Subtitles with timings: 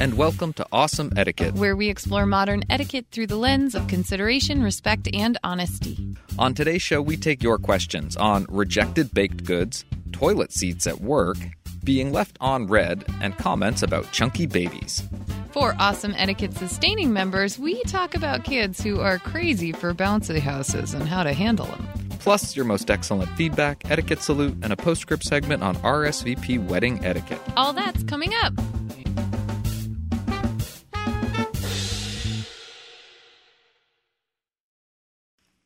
[0.00, 1.52] And welcome to Awesome Etiquette.
[1.56, 5.98] where we explore modern etiquette through the lens of consideration, respect, and honesty.
[6.38, 11.36] On today's show, we take your questions on rejected baked goods, toilet seats at work,
[11.84, 15.02] being left on read, and comments about chunky babies.
[15.50, 20.94] For Awesome Etiquette sustaining members, we talk about kids who are crazy for bouncy houses
[20.94, 21.86] and how to handle them.
[22.20, 27.40] Plus, your most excellent feedback, etiquette salute, and a postscript segment on RSVP wedding etiquette.
[27.54, 28.54] All that's coming up.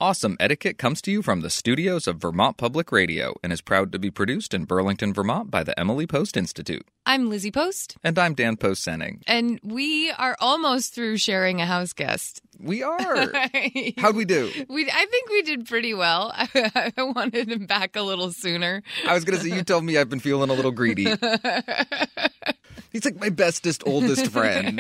[0.01, 3.93] Awesome Etiquette comes to you from the studios of Vermont Public Radio and is proud
[3.93, 6.85] to be produced in Burlington, Vermont by the Emily Post Institute.
[7.07, 9.23] I'm Lizzie Post, And I'm Dan Post Senning.
[9.29, 12.43] and we are almost through sharing a house guest.
[12.59, 12.99] We are.
[13.99, 14.51] How'd we do?
[14.69, 16.33] We, I think we did pretty well.
[16.35, 18.83] I, I wanted him back a little sooner.
[19.07, 21.07] I was going to say, you told me I've been feeling a little greedy.
[22.95, 24.79] He's like my bestest, oldest friend.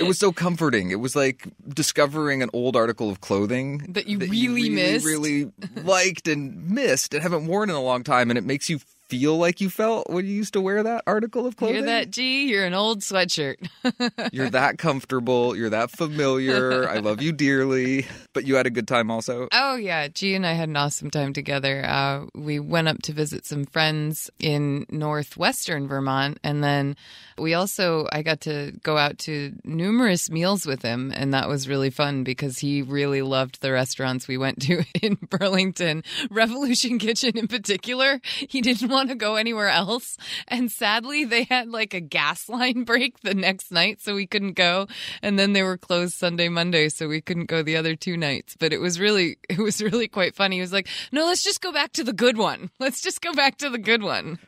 [0.00, 0.90] It was so comforting.
[0.90, 5.06] It was like discovering an old article of clothing That you really missed.
[5.06, 8.80] really liked and missed and haven't worn in a long time, and it makes you
[9.12, 11.76] feel like you felt when you used to wear that article of clothing.
[11.76, 12.48] Hear that, G?
[12.48, 13.68] You're an old sweatshirt.
[14.32, 15.54] You're that comfortable.
[15.54, 16.88] You're that familiar.
[16.88, 18.06] I love you dearly.
[18.32, 19.48] But you had a good time also.
[19.52, 21.84] Oh yeah, G and I had an awesome time together.
[21.86, 26.96] Uh, we went up to visit some friends in northwestern Vermont, and then
[27.36, 31.68] we also I got to go out to numerous meals with him, and that was
[31.68, 37.36] really fun because he really loved the restaurants we went to in Burlington, Revolution Kitchen
[37.36, 38.18] in particular.
[38.24, 40.16] He didn't want to go anywhere else,
[40.48, 44.52] and sadly they had like a gas line break the next night, so we couldn't
[44.54, 44.86] go,
[45.22, 48.56] and then they were closed Sunday, Monday, so we couldn't go the other two nights.
[48.58, 50.56] But it was really, it was really quite funny.
[50.56, 52.70] He was like, "No, let's just go back to the good one.
[52.78, 54.38] Let's just go back to the good one."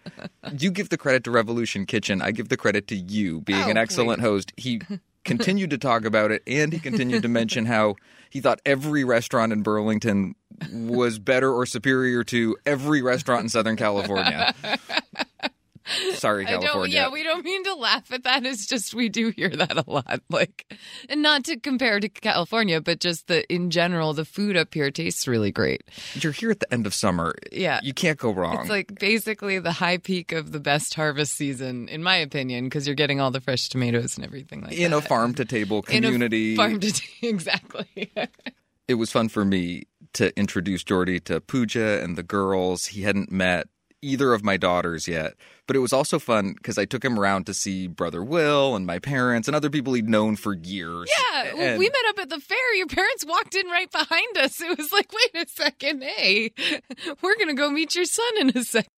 [0.59, 2.21] You give the credit to Revolution Kitchen.
[2.23, 4.27] I give the credit to you being Oh, an excellent please.
[4.27, 4.53] host.
[4.57, 4.81] He
[5.25, 7.97] continued to talk about it and he continued to mention how
[8.29, 10.35] he thought every restaurant in Burlington
[10.73, 14.55] was better or superior to every restaurant in Southern California.
[16.15, 16.95] Sorry, California.
[16.95, 18.47] Yeah, we don't mean to laugh at that.
[18.47, 20.21] It's just we do hear that a lot.
[20.31, 20.67] Like,
[21.09, 24.91] and not to compare to California, but just the in general, the food up here
[24.91, 25.83] tastes really great.
[26.15, 27.35] You're here at the end of summer.
[27.53, 27.79] Yeah.
[27.83, 28.61] You can't go wrong.
[28.61, 32.87] It's like basically the high peak of the best harvest season, in my opinion, because
[32.87, 34.97] you're getting all the fresh tomatoes and everything like in that.
[34.97, 36.57] a farm to table community.
[36.57, 38.13] farm to exactly.
[38.89, 42.87] it was fun for me to introduce Jordy to Pooja and the girls.
[42.87, 43.69] He hadn't met
[44.03, 45.33] either of my daughters yet,
[45.67, 48.85] but it was also fun because I took him around to see Brother Will and
[48.87, 51.11] my parents and other people he'd known for years.
[51.33, 52.75] Yeah, And- we met up at the fair.
[52.77, 54.61] Your parents walked in right behind us.
[54.61, 56.51] It was like, wait a second, hey,
[57.23, 58.91] we're gonna go meet your son in a second.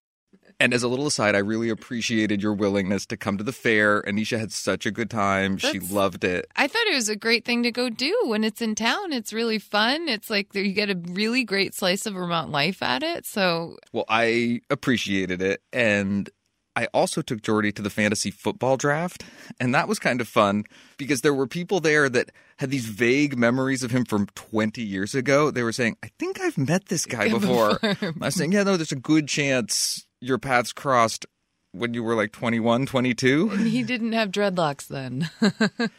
[0.58, 4.02] And as a little aside, I really appreciated your willingness to come to the fair.
[4.02, 5.58] Anisha had such a good time.
[5.58, 6.46] she loved it.
[6.56, 9.12] I thought it was a great thing to go do when it's in town.
[9.12, 10.08] It's really fun.
[10.08, 13.26] It's like you get a really great slice of Vermont life at it.
[13.26, 15.60] So Well, I appreciated it.
[15.74, 16.30] And
[16.74, 19.24] I also took Jordy to the fantasy football draft.
[19.60, 20.64] And that was kind of fun
[20.96, 25.14] because there were people there that had these vague memories of him from 20 years
[25.14, 25.50] ago.
[25.50, 27.78] They were saying, I think I've met this guy before.
[27.82, 31.26] I was saying, yeah, no, there's a good chance your paths crossed
[31.72, 33.48] when you were like 21, 22.
[33.64, 35.30] he didn't have dreadlocks then.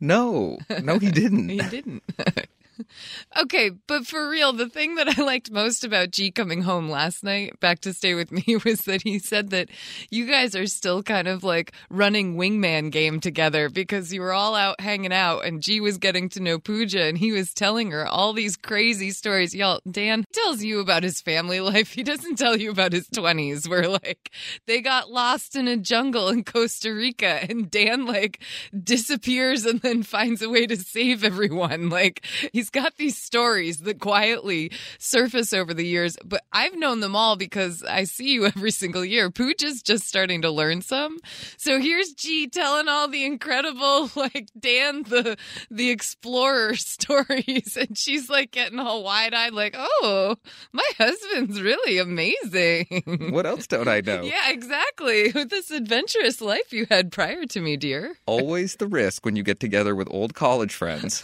[0.00, 1.48] No, no, he didn't.
[1.48, 2.04] he didn't.
[3.36, 7.22] Okay, but for real, the thing that I liked most about G coming home last
[7.22, 9.68] night back to stay with me was that he said that
[10.10, 14.54] you guys are still kind of like running wingman game together because you were all
[14.54, 18.06] out hanging out and G was getting to know Pooja and he was telling her
[18.06, 19.54] all these crazy stories.
[19.54, 21.92] Y'all, Dan tells you about his family life.
[21.92, 24.30] He doesn't tell you about his 20s where like
[24.66, 28.40] they got lost in a jungle in Costa Rica and Dan like
[28.82, 31.88] disappears and then finds a way to save everyone.
[31.88, 37.16] Like he's got these stories that quietly surface over the years, but I've known them
[37.16, 39.30] all because I see you every single year.
[39.30, 41.18] Pooch is just starting to learn some.
[41.56, 45.36] So here's G telling all the incredible, like Dan the
[45.70, 50.36] the explorer stories, and she's like getting all wide eyed, like, "Oh,
[50.72, 54.22] my husband's really amazing." What else don't I know?
[54.22, 55.32] Yeah, exactly.
[55.32, 58.16] With this adventurous life you had prior to me, dear.
[58.26, 61.22] Always the risk when you get together with old college friends.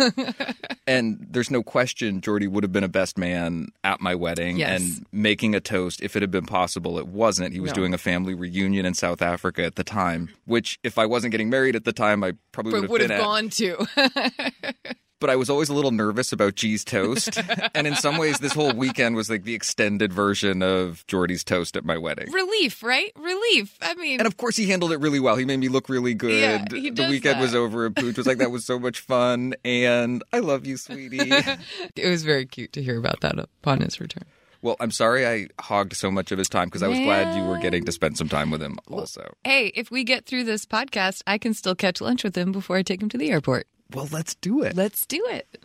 [0.86, 4.80] and there's no question Jordy would have been a best man at my wedding Yes.
[4.80, 6.98] and making a toast if it had been possible.
[6.98, 7.52] It wasn't.
[7.52, 7.74] He was No.
[7.74, 11.50] doing a family reunion in South Africa at the time, which if I wasn't getting
[11.50, 13.20] married at the time, I probably would have would have at.
[13.20, 13.86] gone to.
[15.20, 17.38] But I was always a little nervous about G's toast.
[17.74, 21.76] and in some ways, this whole weekend was like the extended version of Jordy's toast
[21.76, 22.30] at my wedding.
[22.32, 23.10] Relief, right?
[23.16, 23.78] Relief.
[23.80, 25.36] I mean, And of course, he handled it really well.
[25.36, 26.32] He made me look really good.
[26.40, 27.42] Yeah, he the weekend that.
[27.42, 30.76] was over, and Pooch was like, "That was so much fun," and I love you,
[30.76, 31.18] sweetie.
[31.96, 34.24] it was very cute to hear about that upon his return.
[34.62, 37.44] well, I'm sorry I hogged so much of his time because I was glad you
[37.44, 38.78] were getting to spend some time with him.
[38.90, 42.50] Also, Hey, if we get through this podcast, I can still catch lunch with him
[42.52, 43.66] before I take him to the airport.
[43.92, 44.76] Well, let's do it.
[44.76, 45.58] Let's do it.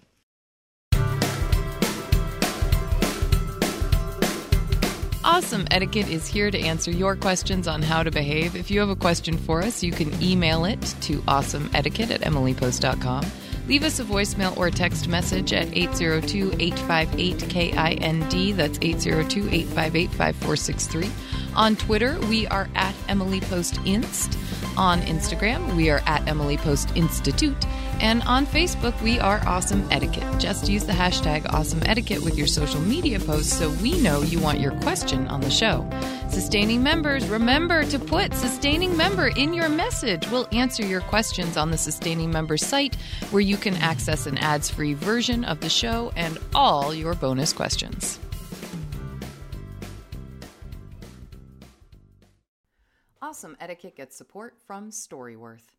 [5.23, 8.55] Awesome Etiquette is here to answer your questions on how to behave.
[8.55, 13.25] If you have a question for us, you can email it to awesomeetiquette at emilypost.com.
[13.67, 18.57] Leave us a voicemail or text message at 802 858 KIND.
[18.57, 21.11] That's 802 858 5463.
[21.55, 24.35] On Twitter, we are at Emily Post Inst.
[24.77, 27.65] On Instagram, we are at Emily Post Institute.
[28.01, 30.39] And on Facebook, we are Awesome Etiquette.
[30.39, 34.39] Just use the hashtag Awesome Etiquette with your social media posts so we know you
[34.39, 35.85] want your question on the show.
[36.29, 40.29] Sustaining members, remember to put Sustaining Member in your message.
[40.31, 42.95] We'll answer your questions on the Sustaining Member site
[43.31, 47.51] where you can access an ads free version of the show and all your bonus
[47.51, 48.17] questions.
[53.21, 55.78] Awesome Etiquette gets support from Storyworth.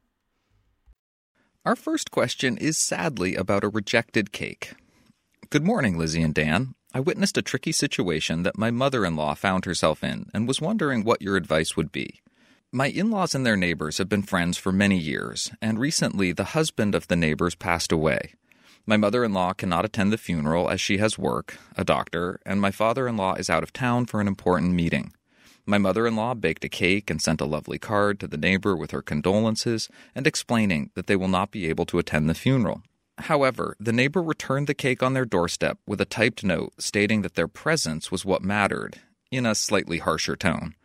[1.63, 4.73] Our first question is sadly about a rejected cake.
[5.51, 6.73] Good morning, Lizzie and Dan.
[6.91, 10.59] I witnessed a tricky situation that my mother in law found herself in and was
[10.59, 12.19] wondering what your advice would be.
[12.71, 16.55] My in laws and their neighbors have been friends for many years, and recently the
[16.55, 18.33] husband of the neighbors passed away.
[18.87, 22.59] My mother in law cannot attend the funeral as she has work, a doctor, and
[22.59, 25.13] my father in law is out of town for an important meeting.
[25.65, 28.75] My mother in law baked a cake and sent a lovely card to the neighbor
[28.75, 32.81] with her condolences and explaining that they will not be able to attend the funeral.
[33.17, 37.35] However, the neighbor returned the cake on their doorstep with a typed note stating that
[37.35, 38.99] their presence was what mattered,
[39.29, 40.75] in a slightly harsher tone.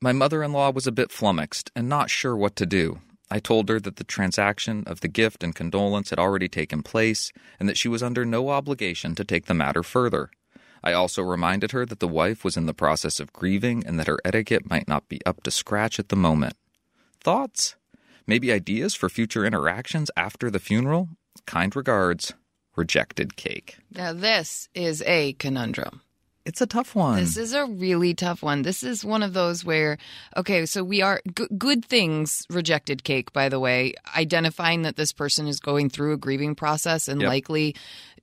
[0.00, 3.00] My mother in law was a bit flummoxed and not sure what to do.
[3.30, 7.32] I told her that the transaction of the gift and condolence had already taken place
[7.58, 10.30] and that she was under no obligation to take the matter further.
[10.82, 14.06] I also reminded her that the wife was in the process of grieving and that
[14.06, 16.54] her etiquette might not be up to scratch at the moment.
[17.20, 17.76] Thoughts?
[18.26, 21.08] Maybe ideas for future interactions after the funeral?
[21.46, 22.34] Kind regards,
[22.76, 23.78] Rejected Cake.
[23.90, 26.02] Now, this is a conundrum.
[26.46, 27.18] It's a tough one.
[27.18, 28.62] This is a really tough one.
[28.62, 29.98] This is one of those where,
[30.36, 35.12] okay, so we are g- good things, rejected cake, by the way, identifying that this
[35.12, 37.28] person is going through a grieving process and Yep.
[37.28, 37.74] likely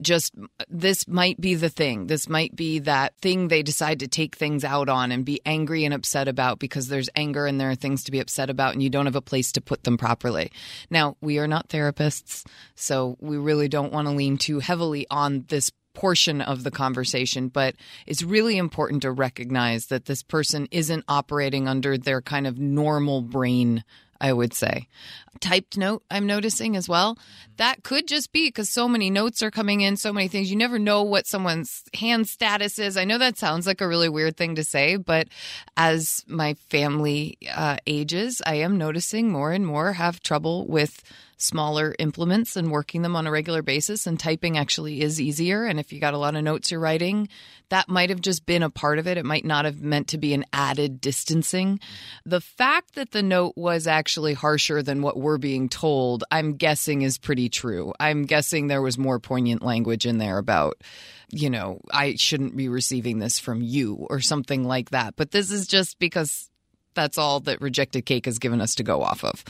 [0.02, 0.34] just
[0.70, 2.08] this might be the thing.
[2.08, 5.84] This might be that thing they decide to take things out on and be angry
[5.84, 8.82] and upset about because there's anger and there are things to be upset about and
[8.82, 10.50] you don't have a place to put them properly.
[10.90, 15.44] Now, we are not therapists, so we really don't want to lean too heavily on
[15.50, 21.06] this portion of the conversation, but it's really important to recognize that this person isn't
[21.08, 23.84] operating under their kind of normal brain.
[24.22, 24.88] I would say.
[25.42, 27.18] Typed note, I'm noticing as well.
[27.58, 30.50] That could just be because so many notes are coming in, so many things.
[30.50, 32.96] You never know what someone's hand status is.
[32.96, 35.28] I know that sounds like a really weird thing to say, but
[35.76, 41.04] as my family uh, ages, I am noticing more and more have trouble with
[41.44, 44.08] smaller implements and working them on a regular basis.
[44.08, 45.66] And typing actually is easier.
[45.66, 47.30] And if you got a lot of notes you're writing,
[47.70, 49.18] that might have just been a part of it.
[49.18, 51.80] It might not have meant to be an added distancing.
[52.26, 57.02] The fact that the note was actually harsher than what we're being told, I'm guessing
[57.02, 57.94] is pretty true.
[58.00, 60.82] I'm guessing there was more poignant language in there about
[61.36, 65.16] you know, I shouldn't be receiving this from you or something like that.
[65.16, 66.48] But this is just because
[66.94, 69.44] that's all that Rejected Cake has given us to go off of.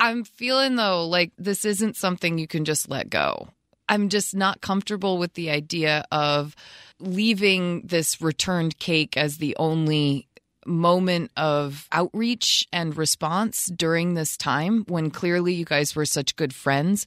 [0.00, 3.48] I'm feeling though like this isn't something you can just let go.
[3.88, 6.56] I'm just not comfortable with the idea of
[6.98, 10.26] leaving this returned cake as the only
[10.66, 16.54] moment of outreach and response during this time when clearly you guys were such good
[16.54, 17.06] friends.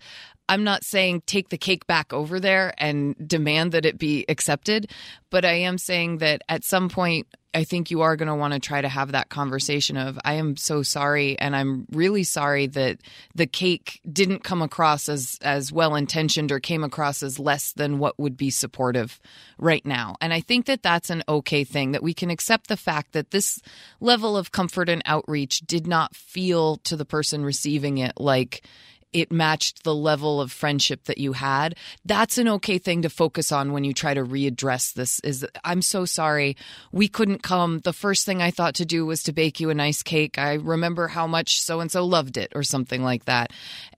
[0.50, 4.92] I'm not saying take the cake back over there and demand that it be accepted,
[5.30, 8.56] but I am saying that at some point, I think you are going to want
[8.56, 11.38] to try to have that conversation of, I am so sorry.
[11.38, 12.98] And I'm really sorry that
[13.36, 18.00] the cake didn't come across as, as well intentioned or came across as less than
[18.00, 19.20] what would be supportive
[19.60, 20.16] right now.
[20.20, 23.30] And I think that that's an okay thing, that we can accept the fact that
[23.30, 23.62] this
[24.00, 28.66] level of comfort and outreach did not feel to the person receiving it like,
[29.14, 31.76] it matched the level of friendship that you had.
[32.06, 35.82] That's an okay thing to focus on when you try to readdress this is i'm
[35.82, 36.58] so sorry.
[36.92, 37.80] We couldn't come.
[37.80, 40.38] The first thing i thought to do was to bake you a nice cake.
[40.38, 43.52] I remember how much so and so loved it or something like that.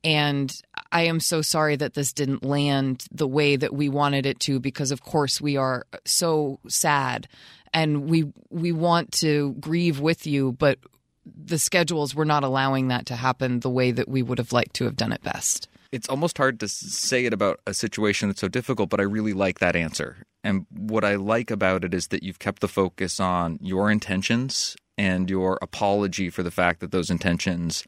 [0.03, 0.53] And
[0.91, 4.59] i am so sorry that this didn't land the way that we wanted it to
[4.59, 7.27] because of course we are so sad.
[7.73, 10.79] And we we want to grieve with you but
[11.25, 14.75] the schedules were not allowing that to happen the way that we would have liked
[14.75, 15.67] to have done it best.
[15.91, 19.33] It's almost hard to say it about a situation that's so difficult, but I really
[19.33, 20.17] like that answer.
[20.43, 24.75] And what I like about it is that you've kept the focus on your intentions
[24.97, 27.85] and your apology for the fact that those intentions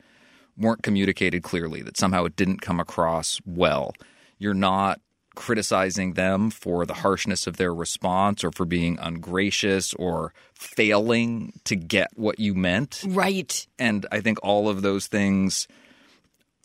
[0.57, 3.93] weren't communicated clearly, that somehow it didn't come across well.
[4.39, 4.99] You're not
[5.37, 11.75] criticizing them for the harshness of their response or for being ungracious or failing to
[11.75, 13.03] get what you meant.
[13.07, 13.67] Right.
[13.77, 15.67] And I think all of those things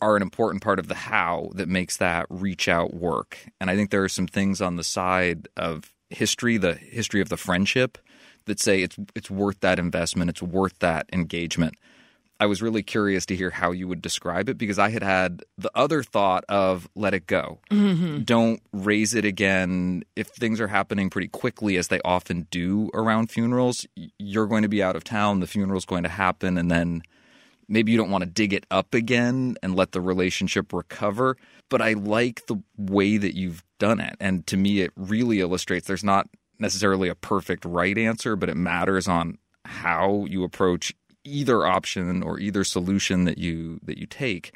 [0.00, 3.38] are an important part of the how that makes that reach out work.
[3.60, 7.28] And I think there are some things on the side of history, the history of
[7.28, 7.98] the friendship,
[8.46, 11.74] that say it's it's worth that investment, it's worth that engagement.
[12.42, 15.44] I was really curious to hear how you would describe it because I had had
[15.58, 17.60] the other thought of let it go.
[17.70, 18.22] Mm-hmm.
[18.22, 20.02] Don't raise it again.
[20.16, 23.86] If things are happening pretty quickly, as they often do around funerals,
[24.18, 27.02] you're going to be out of town, the funeral's going to happen, and then
[27.68, 31.36] maybe you don't want to dig it up again and let the relationship recover.
[31.68, 34.16] But I like the way that you've done it.
[34.18, 36.26] And to me, it really illustrates there's not
[36.58, 40.92] necessarily a perfect right answer, but it matters on how you approach
[41.24, 44.52] either option or either solution that you that you take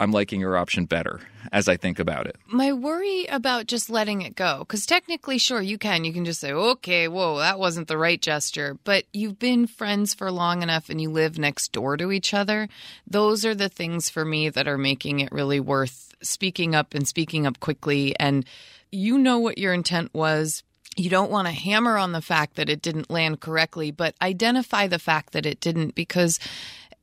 [0.00, 1.20] I'm liking your option better
[1.52, 2.36] as I think about it.
[2.46, 6.04] My worry about just letting it go, because technically, sure, you can.
[6.04, 8.76] You can just say, okay, whoa, that wasn't the right gesture.
[8.82, 12.68] But you've been friends for long enough and you live next door to each other.
[13.06, 17.06] Those are the things for me that are making it really worth speaking up and
[17.06, 18.18] speaking up quickly.
[18.18, 18.44] And
[18.90, 20.64] you know what your intent was.
[20.96, 24.86] You don't want to hammer on the fact that it didn't land correctly, but identify
[24.86, 26.38] the fact that it didn't because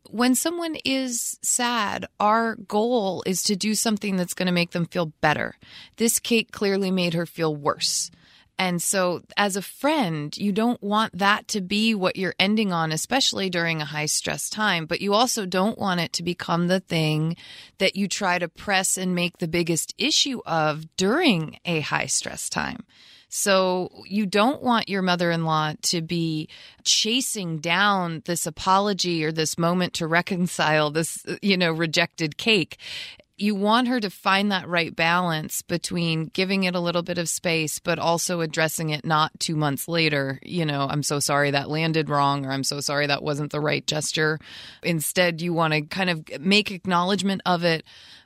[0.10, 4.86] when someone is sad, our goal is to do something that's going to make them
[4.86, 5.56] feel better.
[5.98, 8.12] This cake clearly made her feel worse.
[8.62, 12.92] And so, as a friend, you don't want that to be what you're ending on,
[12.92, 14.86] especially during a high stress time.
[14.86, 17.38] But you also don't want it to become the thing
[17.80, 22.50] that you try to press and make the biggest issue of during a high stress
[22.50, 22.86] time.
[23.34, 26.50] So you don't want your mother in law to be
[26.84, 32.78] chasing down this apology or this moment to reconcile this, you know, rejected cake
[33.42, 37.28] you want her to find that right balance between giving it a little bit of
[37.28, 40.40] space, but also addressing it not two months later.
[40.44, 43.60] You know, I'm so sorry that landed wrong, or I'm so sorry that wasn't the
[43.60, 44.40] right gesture.
[44.84, 47.84] Instead, you want to kind of make acknowledgement of it,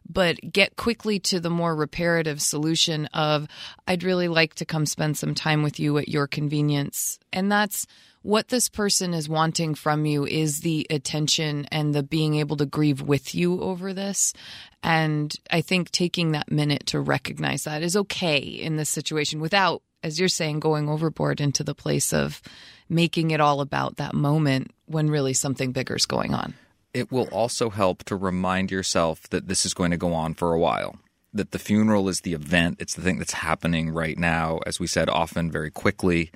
[0.07, 3.47] but get quickly to the more reparative solution of,
[3.87, 7.19] I'd really like to come spend some time with you at your convenience.
[7.31, 7.87] And that's
[8.25, 12.65] what this person is wanting from you is the attention and the being able to
[12.65, 14.33] grieve with you over this.
[14.81, 19.83] And I think taking that minute to recognize that is okay in this situation without,
[20.01, 22.41] as you're saying, going overboard into the place of
[22.89, 26.55] making it all about that moment when really something bigger is going on
[26.95, 30.53] it will also help to remind yourself that this is going to go on for
[30.53, 30.97] a while.
[31.33, 34.87] That the funeral is the event, it's the thing that's happening right now, as we
[34.87, 36.31] said, often very quickly.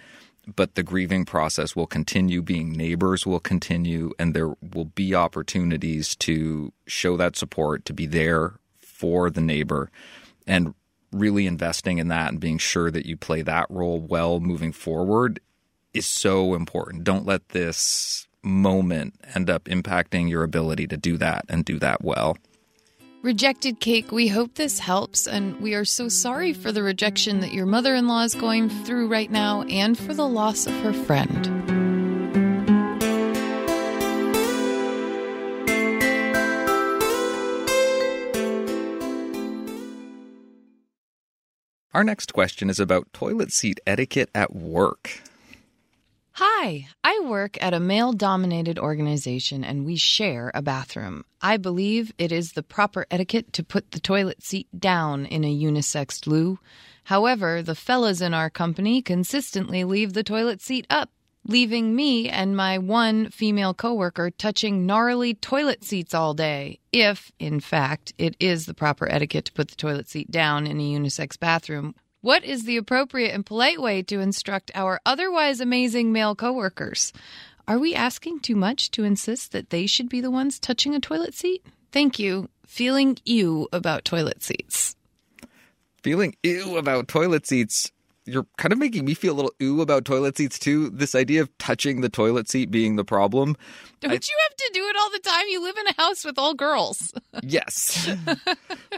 [0.55, 6.15] But the grieving process will continue, being neighbors will continue, and there will be opportunities
[6.17, 9.91] to show that support, to be there for the neighbor,
[10.47, 10.73] and
[11.11, 15.39] really investing in that and being sure that you play that role well moving forward
[15.93, 17.03] is so important.
[17.03, 22.03] Don't let this moment end up impacting your ability to do that and do that
[22.03, 22.37] well.
[23.21, 27.51] Rejected Cake, we hope this helps, and we are so sorry for the rejection that
[27.51, 30.93] your mother in law is going through right now and for the loss of her
[30.93, 31.47] friend.
[41.93, 45.21] Our next question is about toilet seat etiquette at work.
[46.41, 51.25] Hi, I work at a male dominated organization and we share a bathroom.
[51.41, 55.53] I believe it is the proper etiquette to put the toilet seat down in a
[55.53, 56.57] unisex loo.
[57.03, 61.09] However, the fellas in our company consistently leave the toilet seat up,
[61.43, 66.79] leaving me and my one female coworker touching gnarly toilet seats all day.
[66.93, 70.79] If, in fact, it is the proper etiquette to put the toilet seat down in
[70.79, 76.11] a unisex bathroom, what is the appropriate and polite way to instruct our otherwise amazing
[76.11, 77.13] male coworkers?
[77.67, 80.99] Are we asking too much to insist that they should be the ones touching a
[80.99, 81.65] toilet seat?
[81.91, 82.49] Thank you.
[82.65, 84.95] Feeling ew about toilet seats.
[86.03, 87.91] Feeling ew about toilet seats
[88.29, 90.89] you're kind of making me feel a little ooh about toilet seats too.
[90.89, 93.55] This idea of touching the toilet seat being the problem.
[94.01, 95.47] Don't I, you have to do it all the time?
[95.49, 97.13] You live in a house with all girls.
[97.43, 98.09] yes.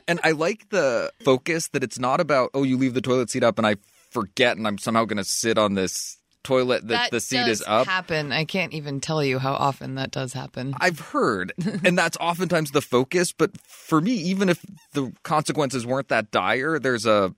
[0.07, 3.43] and I like the focus that it's not about, oh, you leave the toilet seat
[3.43, 3.75] up and I
[4.11, 7.63] forget and I'm somehow going to sit on this toilet that, that the seat is
[7.65, 7.87] up.
[7.87, 8.31] Happen.
[8.31, 10.73] I can't even tell you how often that does happen.
[10.79, 13.31] I've heard, and that's oftentimes the focus.
[13.31, 14.63] But for me, even if
[14.93, 17.33] the consequences weren't that dire, there's a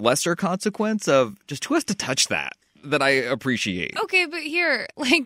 [0.00, 3.96] lesser consequence of just who has to touch that that I appreciate.
[4.04, 5.24] Okay, but here, like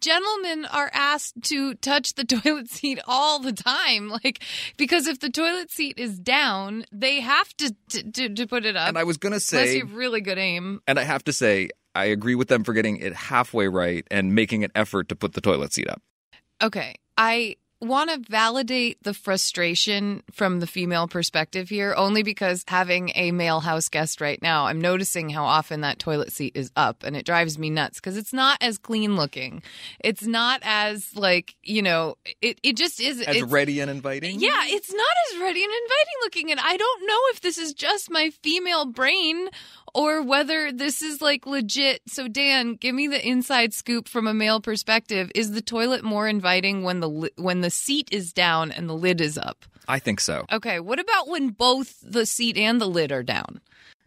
[0.00, 4.08] gentlemen are asked to touch the toilet seat all the time.
[4.08, 4.42] Like
[4.76, 8.88] because if the toilet seat is down they have to to, to put it up.
[8.88, 10.80] And i was gonna say unless you have really good aim.
[10.86, 14.34] and i have to say i agree with them for getting it halfway right and
[14.34, 16.02] making an effort to put the toilet seat up.
[16.62, 23.10] Okay i want to validate the frustration from the female perspective here, only because having
[23.14, 27.02] a male house guest right now, I'm noticing how often that toilet seat is up
[27.02, 29.62] and it drives me nuts because it's not as clean looking.
[29.98, 33.20] It's not as, like, you know, it, it just is.
[33.20, 34.38] As ready and inviting?
[34.38, 36.50] Yeah, it's not as ready and inviting looking.
[36.52, 39.48] And I don't know if this is just my female brain
[39.94, 42.02] or whether this is like legit.
[42.06, 45.30] So, Dan, give me the inside scoop from a male perspective.
[45.34, 49.20] Is the toilet more inviting when the when the seat is down and the lid
[49.20, 49.64] is up?
[49.88, 50.44] I think so.
[50.52, 50.78] Okay.
[50.80, 53.60] What about when both the seat and the lid are down?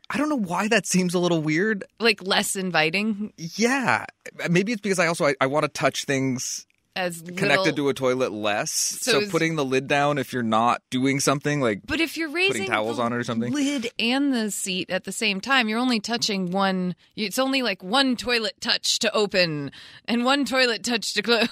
[0.10, 1.84] I don't know why that seems a little weird.
[2.00, 3.34] Like less inviting?
[3.38, 4.06] Yeah.
[4.50, 7.90] Maybe it's because I also I, I want to touch things as little, connected to
[7.90, 8.72] a toilet less.
[8.72, 12.30] So, it's- putting the lid down if you're not doing something like But if you're
[12.30, 13.52] raising towels the on it or something?
[13.52, 16.96] lid and the seat at the same time, you're only touching one.
[17.18, 19.72] It's only like one toilet touch to open
[20.08, 21.50] and one toilet touch to close.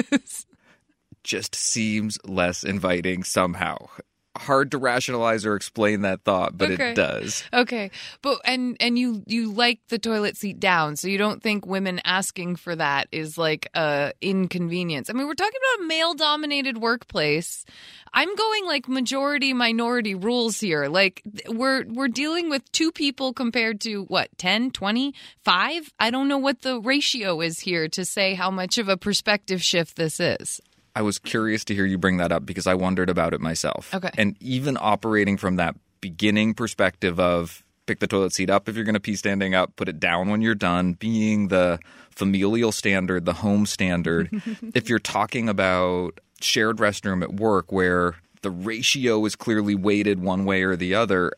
[1.26, 3.76] just seems less inviting somehow.
[4.38, 6.90] Hard to rationalize or explain that thought, but Okay.
[6.90, 7.42] it does.
[7.54, 11.64] okay, but and and you you like the toilet seat down, so you don't think
[11.66, 15.08] women asking for that is like a inconvenience.
[15.08, 17.64] I mean, we're talking about a male dominated workplace.
[18.12, 20.88] I'm going like majority minority rules here.
[20.88, 25.14] Like we're we're dealing with two people compared to what 10, 20,
[25.46, 25.92] 5?
[25.98, 29.62] I don't know what the ratio is here to say how much of a perspective
[29.62, 30.60] shift this is.
[30.96, 33.94] I was curious to hear you bring that up because I wondered about it myself.
[33.94, 34.08] Okay.
[34.16, 38.84] And even operating from that beginning perspective of pick the toilet seat up if you're
[38.84, 41.78] going to pee standing up, put it down when you're done, being the
[42.08, 44.30] familial standard, the home standard.
[44.74, 50.46] if you're talking about shared restroom at work where the ratio is clearly weighted one
[50.46, 51.30] way or the other,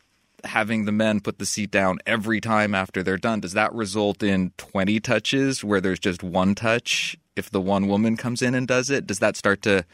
[0.45, 4.23] having the men put the seat down every time after they're done, does that result
[4.23, 8.67] in 20 touches where there's just one touch if the one woman comes in and
[8.67, 9.07] does it?
[9.07, 9.85] Does that start to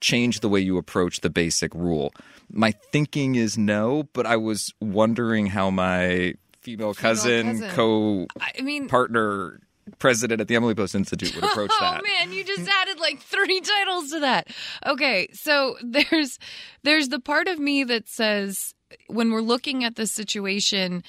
[0.00, 2.12] change the way you approach the basic rule?
[2.50, 7.70] My thinking is no, but I was wondering how my female cousin, cousin.
[7.70, 9.60] co I mean, partner,
[9.98, 12.00] president at the Emily Post Institute would approach oh, that.
[12.00, 14.48] oh man, you just added like three titles to that.
[14.84, 16.38] Okay, so there's
[16.82, 18.74] there's the part of me that says
[19.08, 21.02] when we're looking at the situation,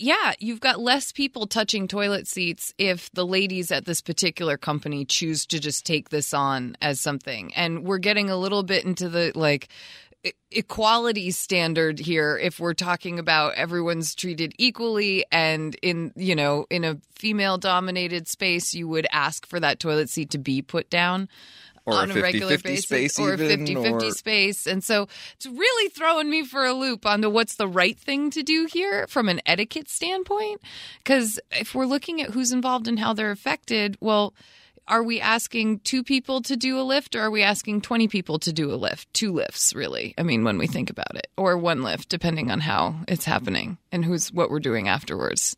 [0.00, 5.04] yeah, you've got less people touching toilet seats if the ladies at this particular company
[5.04, 7.54] choose to just take this on as something.
[7.54, 9.68] And we're getting a little bit into the like
[10.50, 16.84] equality standard here if we're talking about everyone's treated equally and in you know in
[16.84, 21.28] a female dominated space you would ask for that toilet seat to be put down
[21.86, 24.82] Or a on a, regular 50-50 basis space or a even, 50-50 or- space and
[24.82, 28.66] so it's really throwing me for a loop onto what's the right thing to do
[28.72, 30.60] here from an etiquette standpoint
[30.98, 34.34] because if we're looking at who's involved and how they're affected well
[34.88, 38.38] are we asking two people to do a lift or are we asking 20 people
[38.40, 39.12] to do a lift?
[39.12, 40.14] Two lifts, really.
[40.16, 43.78] I mean, when we think about it, or one lift, depending on how it's happening
[43.90, 45.56] and who's what we're doing afterwards.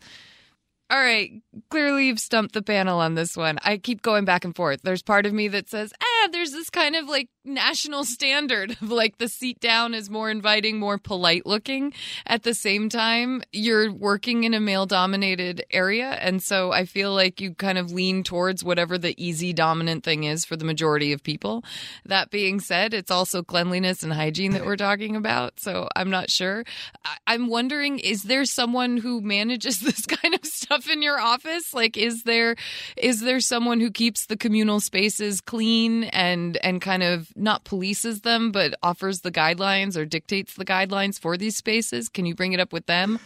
[0.90, 3.58] All right, clearly you've stumped the panel on this one.
[3.62, 4.80] I keep going back and forth.
[4.82, 5.92] There's part of me that says,
[6.28, 10.78] there's this kind of like national standard of like the seat down is more inviting,
[10.78, 11.92] more polite looking.
[12.26, 16.10] At the same time, you're working in a male dominated area.
[16.10, 20.24] And so I feel like you kind of lean towards whatever the easy dominant thing
[20.24, 21.64] is for the majority of people.
[22.04, 25.60] That being said, it's also cleanliness and hygiene that we're talking about.
[25.60, 26.64] So I'm not sure.
[27.04, 31.72] I- I'm wondering, is there someone who manages this kind of stuff in your office?
[31.74, 32.56] Like, is there
[32.96, 38.22] is there someone who keeps the communal spaces clean and and kind of not polices
[38.22, 42.08] them, but offers the guidelines or dictates the guidelines for these spaces?
[42.08, 43.18] Can you bring it up with them?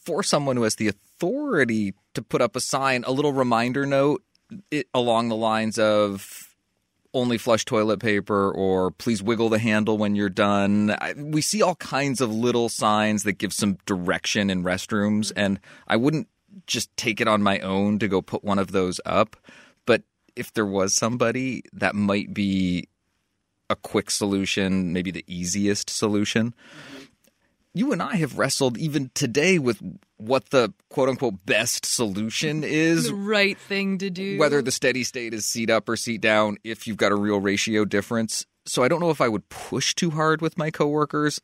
[0.00, 4.22] for someone who has the authority to put up a sign, a little reminder note
[4.70, 6.48] it, along the lines of
[7.12, 10.96] only flush toilet paper or please wiggle the handle when you're done.
[11.00, 15.38] I, we see all kinds of little signs that give some direction in restrooms, mm-hmm.
[15.38, 16.28] and I wouldn't
[16.66, 19.36] just take it on my own to go put one of those up.
[20.36, 22.88] If there was somebody, that might be
[23.68, 26.54] a quick solution, maybe the easiest solution
[27.72, 29.80] you and I have wrestled even today with
[30.16, 33.08] what the quote unquote best solution is.
[33.08, 34.38] The right thing to do.
[34.38, 37.40] Whether the steady state is seat up or seat down, if you've got a real
[37.40, 38.44] ratio difference.
[38.66, 41.40] So I don't know if I would push too hard with my coworkers.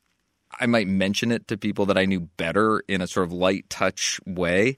[0.61, 3.68] I might mention it to people that I knew better in a sort of light
[3.68, 4.77] touch way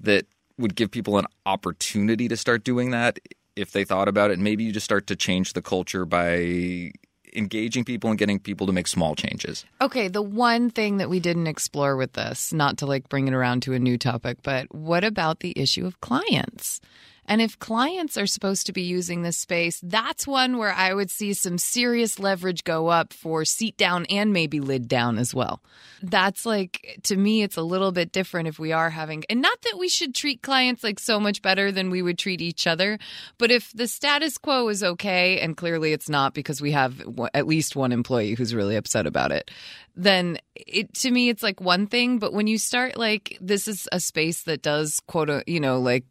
[0.00, 0.26] that
[0.58, 3.18] would give people an opportunity to start doing that
[3.56, 4.38] if they thought about it.
[4.38, 6.92] Maybe you just start to change the culture by
[7.34, 9.64] engaging people and getting people to make small changes.
[9.80, 13.34] Okay, the one thing that we didn't explore with this, not to like bring it
[13.34, 16.80] around to a new topic, but what about the issue of clients?
[17.26, 21.10] And if clients are supposed to be using this space, that's one where I would
[21.10, 25.62] see some serious leverage go up for seat down and maybe lid down as well.
[26.02, 29.60] That's like, to me, it's a little bit different if we are having, and not
[29.62, 32.98] that we should treat clients like so much better than we would treat each other,
[33.38, 37.46] but if the status quo is okay, and clearly it's not because we have at
[37.46, 39.50] least one employee who's really upset about it,
[39.96, 43.88] then it to me it's like one thing but when you start like this is
[43.92, 46.04] a space that does quote you know like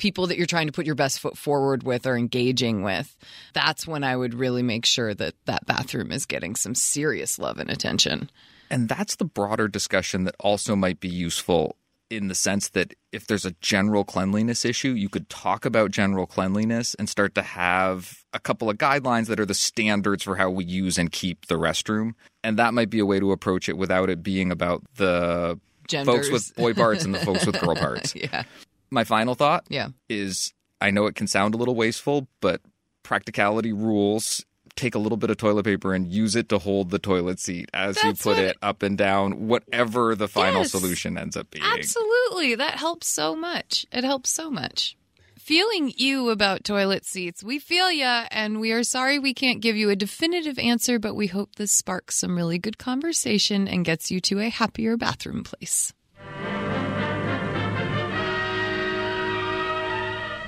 [0.00, 3.16] people that you're trying to put your best foot forward with or engaging with
[3.52, 7.58] that's when i would really make sure that that bathroom is getting some serious love
[7.58, 8.30] and attention
[8.70, 11.76] And that's the broader discussion that also might be useful
[12.08, 16.26] in the sense that if there's a general cleanliness issue, you could talk about general
[16.26, 20.50] cleanliness and start to have a couple of guidelines that are the standards for how
[20.50, 22.14] we use and keep the restroom.
[22.42, 26.14] And that might be a way to approach it without it being about the Genders.
[26.14, 28.14] folks with boy parts and the folks with girl parts.
[28.16, 28.42] yeah.
[28.90, 29.88] My final thought Yeah.
[30.08, 32.60] is I know it can sound a little wasteful, but
[33.02, 34.44] practicality rules.
[34.76, 37.68] Take a little bit of toilet paper and use it to hold the toilet seat
[37.74, 40.70] as you put it up and down, whatever the final Yes.
[40.70, 41.64] solution ends up being.
[41.64, 42.54] Absolutely.
[42.54, 43.84] That helps so much.
[43.92, 44.96] It helps so much.
[45.38, 47.42] Feeling you about toilet seats.
[47.42, 51.14] We feel ya, and we are sorry we can't give you a definitive answer, but
[51.14, 55.42] we hope this sparks some really good conversation and gets you to a happier bathroom
[55.42, 55.92] place.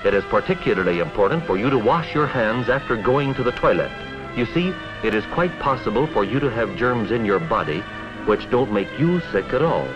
[0.05, 3.91] It is particularly important for you to wash your hands after going to the toilet.
[4.35, 7.81] You see, it is quite possible for you to have germs in your body
[8.25, 9.87] which don't make you sick at all.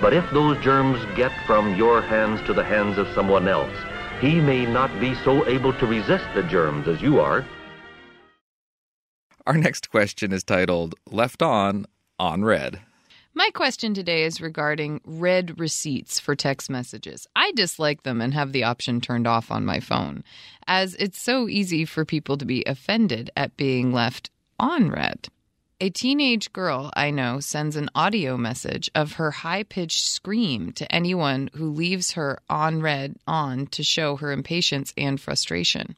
[0.00, 3.76] But if those germs get from your hands to the hands of someone else,
[4.20, 7.44] he may not be so able to resist the germs as you are.
[9.46, 11.86] Our next question is titled Left On,
[12.18, 12.80] On Read.
[13.34, 17.26] My question today is regarding read receipts for text messages.
[17.34, 20.22] I dislike them and have the option turned off on my phone,
[20.66, 25.28] as it's so easy for people to be offended at being left on read.
[25.80, 30.94] A teenage girl I know sends an audio message of her high pitched scream to
[30.94, 35.96] anyone who leaves her on read on to show her impatience and frustration.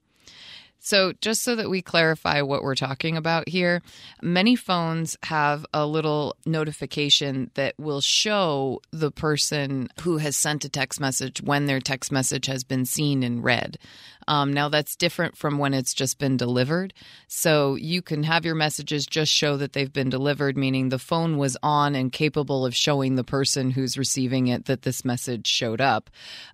[0.84, 3.80] So, just so that we clarify what we're talking about here,
[4.20, 10.68] many phones have a little notification that will show the person who has sent a
[10.68, 13.78] text message when their text message has been seen in read.
[14.28, 16.92] Um, now, that's different from when it's just been delivered.
[17.28, 21.36] So, you can have your messages just show that they've been delivered, meaning the phone
[21.38, 25.80] was on and capable of showing the person who's receiving it that this message showed
[25.80, 26.10] up.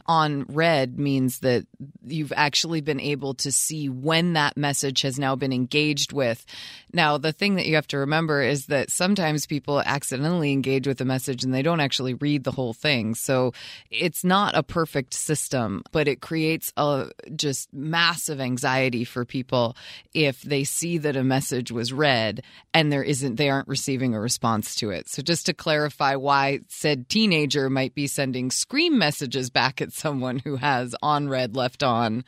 [0.07, 1.67] On read means that
[2.05, 6.45] you've actually been able to see when that message has now been engaged with.
[6.93, 11.01] Now, the thing that you have to remember is that sometimes people accidentally engage with
[11.01, 13.15] a message and they don't actually read the whole thing.
[13.15, 13.53] So
[13.91, 19.77] it's not a perfect system, but it creates a just massive anxiety for people
[20.15, 22.43] if they see that a message was read
[22.75, 25.09] and there isn't they aren't receiving a response to it.
[25.09, 30.39] So just to clarify why said teenager might be sending scream messages back at someone
[30.39, 32.25] who has on read left on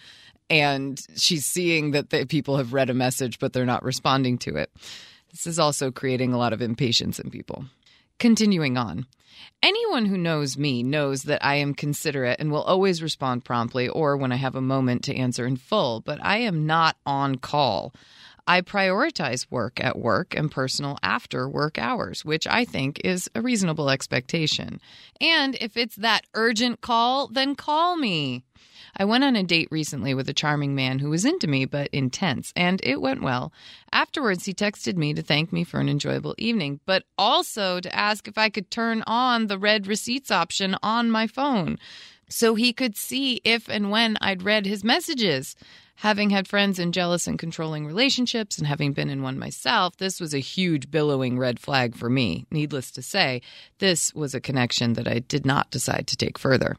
[0.51, 4.57] and she's seeing that the people have read a message but they're not responding to
[4.57, 4.71] it.
[5.31, 7.65] This is also creating a lot of impatience in people.
[8.23, 9.07] Continuing on.
[9.65, 14.17] Anyone who knows me knows that I am considerate and will always respond promptly or
[14.17, 17.93] when I have a moment to answer in full, but I am not on call.
[18.47, 23.43] I prioritize work at work and personal after work hours, which I think is a
[23.43, 24.81] reasonable expectation.
[25.21, 28.45] And if it's that urgent call, then call me.
[28.97, 31.89] I went on a date recently with a charming man who was into me but
[31.93, 33.53] intense, and it went well.
[33.91, 38.29] Afterwards, he texted me to thank me for an enjoyable evening, but also to ask
[38.29, 41.79] if I could turn on the read receipts option on my phone
[42.33, 45.55] so he could see if and when I'd read his messages.
[45.97, 50.19] Having had friends in jealous and controlling relationships and having been in one myself, this
[50.19, 52.47] was a huge billowing red flag for me.
[52.51, 53.43] Needless to say,
[53.79, 56.77] this was a connection that I did not decide to take further.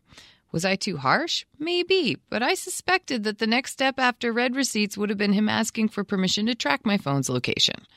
[0.53, 1.45] Was I too harsh?
[1.57, 5.49] Maybe, but I suspected that the next step after read receipts would have been him
[5.49, 7.87] asking for permission to track my phone's location.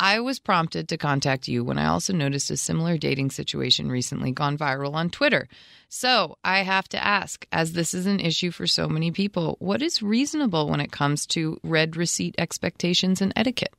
[0.00, 4.32] I was prompted to contact you when I also noticed a similar dating situation recently
[4.32, 5.48] gone viral on Twitter.
[5.88, 9.80] So I have to ask, as this is an issue for so many people, what
[9.80, 13.72] is reasonable when it comes to read receipt expectations and etiquette?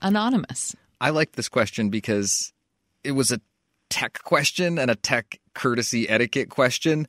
[0.00, 0.76] Anonymous.
[1.00, 2.52] I like this question because
[3.02, 3.40] it was a
[3.90, 7.08] tech question and a tech courtesy etiquette question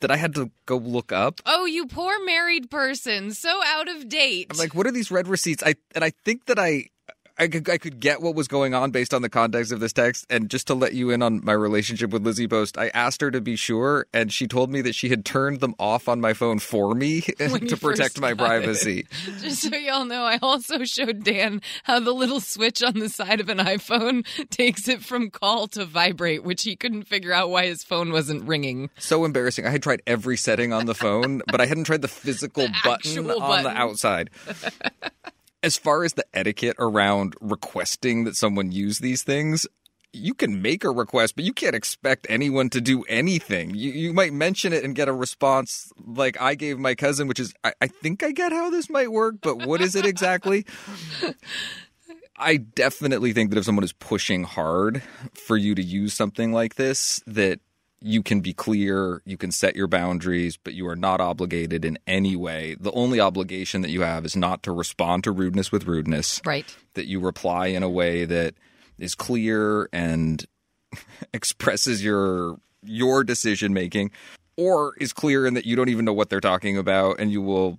[0.00, 1.40] that I had to go look up.
[1.46, 4.48] Oh, you poor married person, so out of date.
[4.50, 5.62] I'm like, what are these read receipts?
[5.62, 6.86] I and I think that I
[7.36, 9.92] I could, I could get what was going on based on the context of this
[9.92, 10.24] text.
[10.30, 13.30] And just to let you in on my relationship with Lizzie Post, I asked her
[13.30, 16.32] to be sure, and she told me that she had turned them off on my
[16.32, 18.46] phone for me to protect my got it.
[18.46, 19.06] privacy.
[19.40, 23.40] Just so y'all know, I also showed Dan how the little switch on the side
[23.40, 27.66] of an iPhone takes it from call to vibrate, which he couldn't figure out why
[27.66, 28.90] his phone wasn't ringing.
[28.98, 29.66] So embarrassing.
[29.66, 32.74] I had tried every setting on the phone, but I hadn't tried the physical The
[32.84, 34.30] button actual on the outside.
[35.64, 39.66] As far as the etiquette around requesting that someone use these things,
[40.12, 43.74] you can make a request, but you can't expect anyone to do anything.
[43.74, 47.40] You, you might mention it and get a response like I gave my cousin, which
[47.40, 50.66] is, I, I think I get how this might work, but what is it exactly?
[52.36, 56.74] I definitely think that if someone is pushing hard for you to use something like
[56.74, 57.60] this, that
[58.06, 61.98] you can be clear, you can set your boundaries, but you are not obligated in
[62.06, 62.76] any way.
[62.78, 66.42] The only obligation that you have is not to respond to rudeness with rudeness.
[66.44, 66.66] Right.
[66.92, 68.56] That you reply in a way that
[68.98, 70.44] is clear and
[71.32, 74.10] expresses your your decision making
[74.58, 77.40] or is clear in that you don't even know what they're talking about and you
[77.40, 77.78] will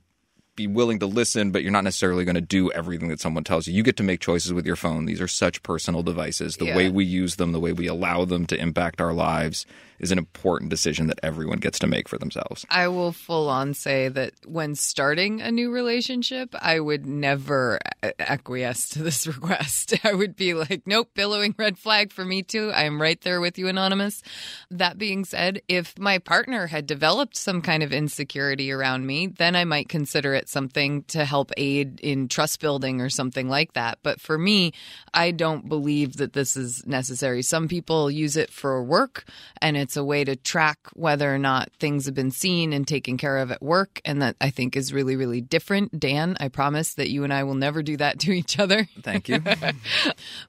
[0.55, 3.67] be willing to listen, but you're not necessarily going to do everything that someone tells
[3.67, 3.73] you.
[3.75, 5.05] You get to make choices with your phone.
[5.05, 6.55] These are such personal devices.
[6.57, 6.75] The Yeah.
[6.77, 9.67] way we use them, the way we allow them to impact our lives
[9.99, 12.65] is an important decision that everyone gets to make for themselves.
[12.69, 17.79] I will full on say that when starting a new relationship, I would never
[18.19, 19.93] acquiesce to this request.
[20.03, 22.71] I would be like, nope, billowing red flag for me too.
[22.71, 24.21] I am right there with you, Anonymous.
[24.69, 29.55] That being said, if my partner had developed some kind of insecurity around me, then
[29.55, 33.99] I might consider it something to help aid in trust building or something like that.
[34.03, 34.73] But for me,
[35.13, 37.41] I don't believe that this is necessary.
[37.41, 39.25] Some people use it for work
[39.61, 43.17] and it's a way to track whether or not things have been seen and taken
[43.17, 44.01] care of at work.
[44.03, 45.99] And that I think is really, really different.
[45.99, 48.87] Dan, I promise that you and I will never do that to each other.
[49.01, 49.41] Thank you.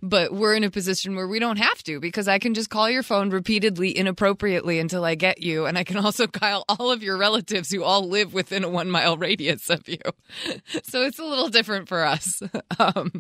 [0.03, 2.89] But we're in a position where we don't have to because I can just call
[2.89, 5.67] your phone repeatedly, inappropriately until I get you.
[5.67, 8.91] And I can also call all of your relatives who all live within a one
[8.91, 9.99] mile radius of you.
[10.83, 12.43] So it's a little different for us.
[12.79, 13.13] Um,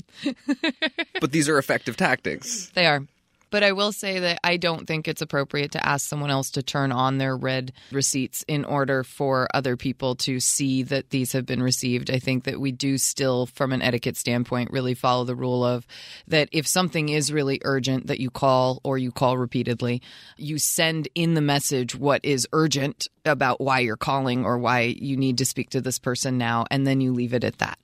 [1.20, 2.70] but these are effective tactics.
[2.74, 3.02] they are.
[3.50, 6.62] But I will say that I don't think it's appropriate to ask someone else to
[6.62, 11.46] turn on their read receipts in order for other people to see that these have
[11.46, 12.10] been received.
[12.10, 15.86] I think that we do still, from an etiquette standpoint, really follow the rule of
[16.26, 20.02] that if something is really urgent that you call or you call repeatedly,
[20.36, 25.16] you send in the message what is urgent about why you're calling or why you
[25.16, 27.78] need to speak to this person now, and then you leave it at that.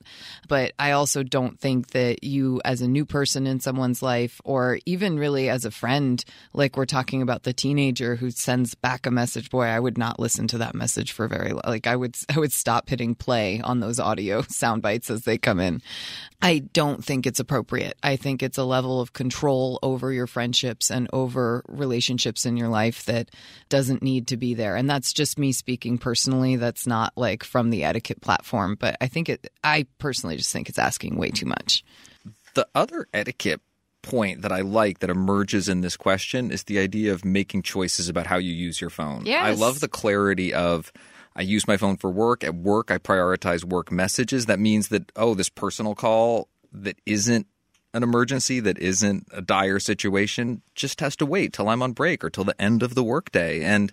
[0.48, 4.79] But I also don't think that you, as a new person in someone's life, or
[4.87, 9.10] even really as a friend, like we're talking about the teenager who sends back a
[9.10, 11.60] message, boy, I would not listen to that message for very long.
[11.66, 15.36] like I would I would stop hitting play on those audio sound bites as they
[15.36, 15.82] come in.
[16.40, 17.96] I don't think it's appropriate.
[18.02, 22.68] I think it's a level of control over your friendships and over relationships in your
[22.68, 23.30] life that
[23.68, 24.74] doesn't need to be there.
[24.74, 26.56] And that's just me speaking personally.
[26.56, 30.68] That's not like from the etiquette platform, but I think it, I personally just think
[30.68, 31.84] it's asking way too much.
[32.54, 33.60] The other etiquette
[34.02, 38.08] point that I like that emerges in this question is the idea of making choices
[38.08, 39.24] about how you use your phone.
[39.24, 39.44] Yes.
[39.44, 40.92] I love the clarity of
[41.34, 42.44] I use my phone for work.
[42.44, 44.46] At work, I prioritize work messages.
[44.46, 47.46] That means that, oh, this personal call that isn't
[47.94, 52.24] an emergency, that isn't a dire situation, just has to wait till I'm on break
[52.24, 53.62] or till the end of the workday.
[53.62, 53.92] And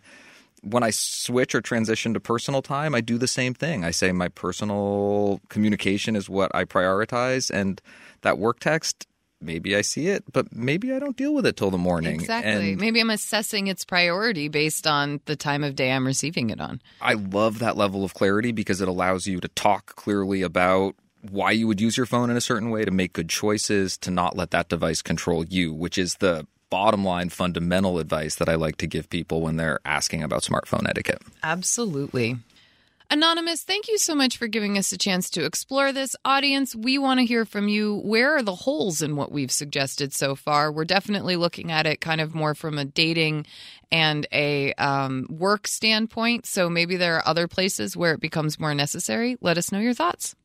[0.61, 3.83] when I switch or transition to personal time, I do the same thing.
[3.83, 7.81] I say my personal communication is what I prioritize, and
[8.21, 9.07] that work text,
[9.41, 12.15] maybe I see it, but maybe I don't deal with it till the morning.
[12.15, 12.71] Exactly.
[12.71, 16.59] And Maybe I'm assessing its priority based on the time of day I'm receiving it
[16.59, 16.81] on.
[17.01, 20.95] I love that level of clarity because it allows you to talk clearly about
[21.29, 24.11] why you would use your phone in a certain way to make good choices, to
[24.11, 28.55] not let that device control you, which is the bottom line fundamental advice that I
[28.55, 31.21] like to give people when they're asking about smartphone etiquette.
[31.43, 32.37] Absolutely.
[33.11, 36.15] Anonymous, thank you so much for giving us a chance to explore this.
[36.23, 38.01] Audience, we want to hear from you.
[38.05, 40.71] Where are the holes in what we've suggested so far?
[40.71, 43.47] We're definitely looking at it kind of more from a dating
[43.91, 46.45] and a um, work standpoint.
[46.45, 49.37] So maybe there are other places where it becomes more necessary.
[49.41, 50.35] Let us know your thoughts.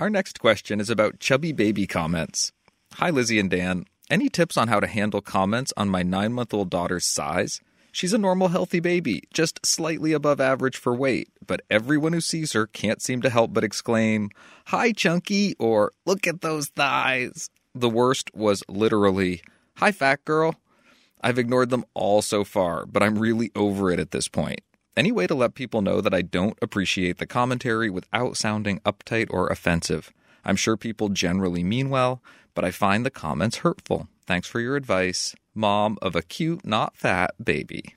[0.00, 2.52] Our next question is about chubby baby comments.
[2.94, 3.84] Hi, Lizzie and Dan.
[4.08, 7.60] Any tips on how to handle comments on my nine month old daughter's size?
[7.92, 12.52] She's a normal, healthy baby, just slightly above average for weight, but everyone who sees
[12.52, 14.30] her can't seem to help but exclaim,
[14.66, 17.50] Hi, Chunky, or Look at those thighs.
[17.74, 19.42] The worst was literally,
[19.76, 20.56] Hi, fat girl.
[21.20, 24.60] I've ignored them all so far, but I'm really over it at this point.
[24.96, 29.28] Any way to let people know that I don't appreciate the commentary without sounding uptight
[29.30, 30.12] or offensive?
[30.44, 32.22] I'm sure people generally mean well,
[32.54, 34.08] but I find the comments hurtful.
[34.26, 37.94] Thanks for your advice, mom of a cute, not fat baby.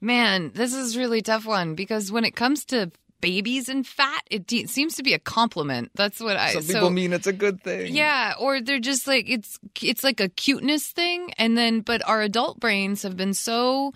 [0.00, 4.22] Man, this is a really tough one because when it comes to babies and fat,
[4.30, 5.90] it de- seems to be a compliment.
[5.94, 6.52] That's what I.
[6.52, 7.94] Some so- people mean it's a good thing.
[7.94, 12.22] yeah, or they're just like it's it's like a cuteness thing and then but our
[12.22, 13.92] adult brains have been so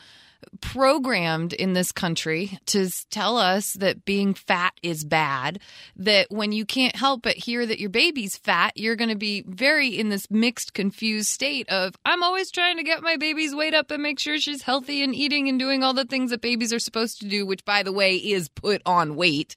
[0.61, 5.61] programmed in this country to tell us that being fat is bad
[5.97, 9.45] that when you can't help but hear that your baby's fat you're going to be
[9.47, 13.75] very in this mixed confused state of I'm always trying to get my baby's weight
[13.75, 16.73] up and make sure she's healthy and eating and doing all the things that babies
[16.73, 19.57] are supposed to do which by the way is put on weight.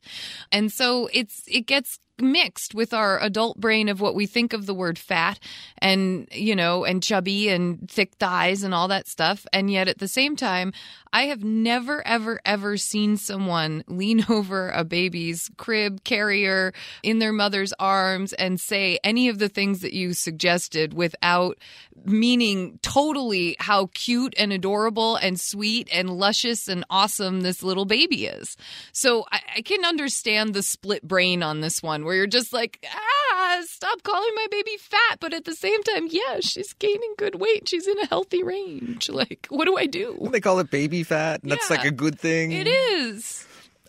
[0.52, 4.66] And so it's it gets mixed with our adult brain of what we think of
[4.66, 5.40] the word fat
[5.78, 9.46] and you know and chubby and thick thighs and all that stuff.
[9.54, 10.74] And yet at the same time
[11.14, 17.34] i have never ever ever seen someone lean over a baby's crib carrier in their
[17.34, 21.58] mother's arms and say any of the things that you suggested without
[22.06, 28.26] meaning totally how cute and adorable and sweet and luscious and awesome this little baby
[28.26, 28.56] is.
[28.92, 32.84] So i, I can understand the split brain on this one where you're just like,
[32.92, 35.20] ah, stop calling my baby fat.
[35.20, 37.70] But at the same time, yeah, she's gaining good weight.
[37.70, 39.10] She's in a healthy range.
[39.18, 40.30] Like, what do I do?
[40.32, 42.52] They call it baby fat, and that's like a good thing.
[42.52, 43.48] It is.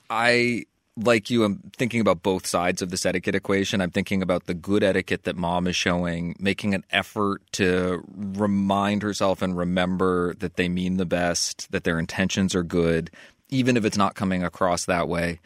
[0.08, 0.64] I
[1.04, 3.80] like you I'm thinking about both sides of this etiquette equation.
[3.80, 9.02] I'm thinking about the good etiquette that mom is showing, making an effort to remind
[9.02, 13.10] herself and remember that they mean the best, that their intentions are good,
[13.50, 15.40] even if it's not coming across that way.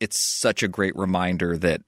[0.00, 1.82] It's such a great reminder that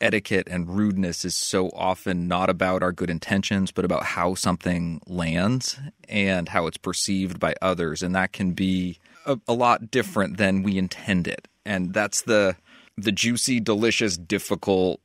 [0.00, 5.00] etiquette and rudeness is so often not about our good intentions, but about how something
[5.06, 5.78] lands
[6.08, 8.02] and how it's perceived by others.
[8.02, 11.48] And that can be a, a lot different than we intend it.
[11.64, 12.56] And that's the
[12.96, 15.00] the juicy, delicious, difficult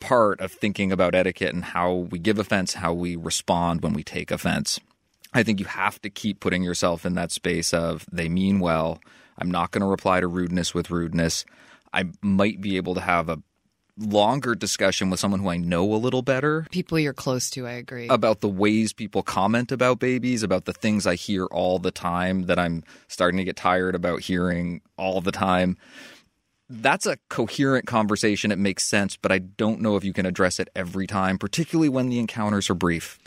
[0.00, 4.02] part of thinking about etiquette and how we give offense, how we respond when we
[4.02, 4.80] take offense.
[5.34, 9.00] I think you have to keep putting yourself in that space of they mean well.
[9.38, 11.44] I'm not going to reply to rudeness with rudeness.
[11.92, 13.42] I might be able to have a
[13.98, 17.72] longer discussion with someone who I know a little better People you're close to, I
[17.72, 18.08] agree.
[18.08, 22.46] about the ways people comment about babies, about the things I hear all the time
[22.46, 25.76] that I'm starting to get tired about hearing all the time.
[26.68, 28.50] That's a coherent conversation.
[28.50, 31.88] It makes sense, but I don't know if you can address it every time, particularly
[31.88, 33.18] when the encounters are brief.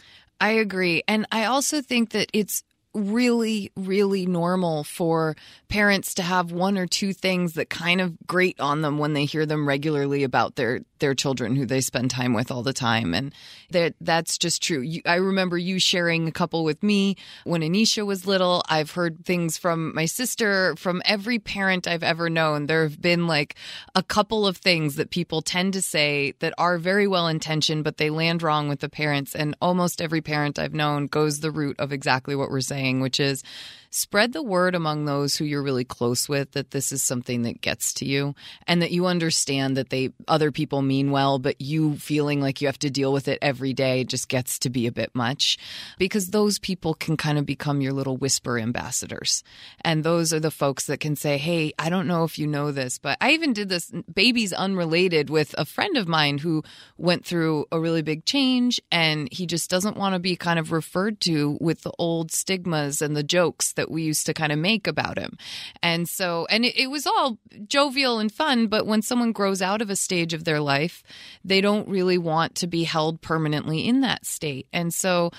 [0.41, 1.03] I agree.
[1.07, 2.63] And I also think that it's
[2.93, 5.35] really, really normal for
[5.67, 9.25] parents to have one or two things that kind of grate on them when they
[9.25, 13.13] hear them regularly about their their children who they spend time with all the time.
[13.13, 13.33] And
[13.71, 14.81] that that's just true.
[14.81, 18.63] You, i remember you sharing a couple with me when anisha was little.
[18.69, 22.65] I've heard things from my sister from every parent i've ever known.
[22.65, 23.55] There have been like
[23.95, 27.97] a couple of things that people tend to say that are very well intentioned but
[27.97, 29.35] they land wrong with the parents.
[29.35, 33.19] And almost every parent i've known goes the route of exactly what we're saying which
[33.19, 33.43] is
[33.91, 37.61] spread the word among those who you're really close with that this is something that
[37.61, 38.35] gets to you
[38.67, 42.67] and that you understand that they other people mean well but you feeling like you
[42.67, 45.57] have to deal with it every day just gets to be a bit much
[45.97, 49.43] because those people can kind of become your little whisper ambassadors.
[49.83, 52.71] And those are the folks that can say hey i don't know if you know
[52.71, 56.63] this but i even did this babies unrelated with a friend of mine who
[56.97, 60.71] went through a really big change and he just doesn't want to be kind of
[60.71, 64.59] referred to with the old stigmas and the jokes that we used to kind of
[64.59, 65.37] make about him.
[65.81, 69.81] And so, and it, it was all jovial and fun, but when someone grows out
[69.81, 71.01] of a stage of their life,
[71.45, 74.67] they don't really want to be held permanently in that state.
[74.73, 75.31] And so,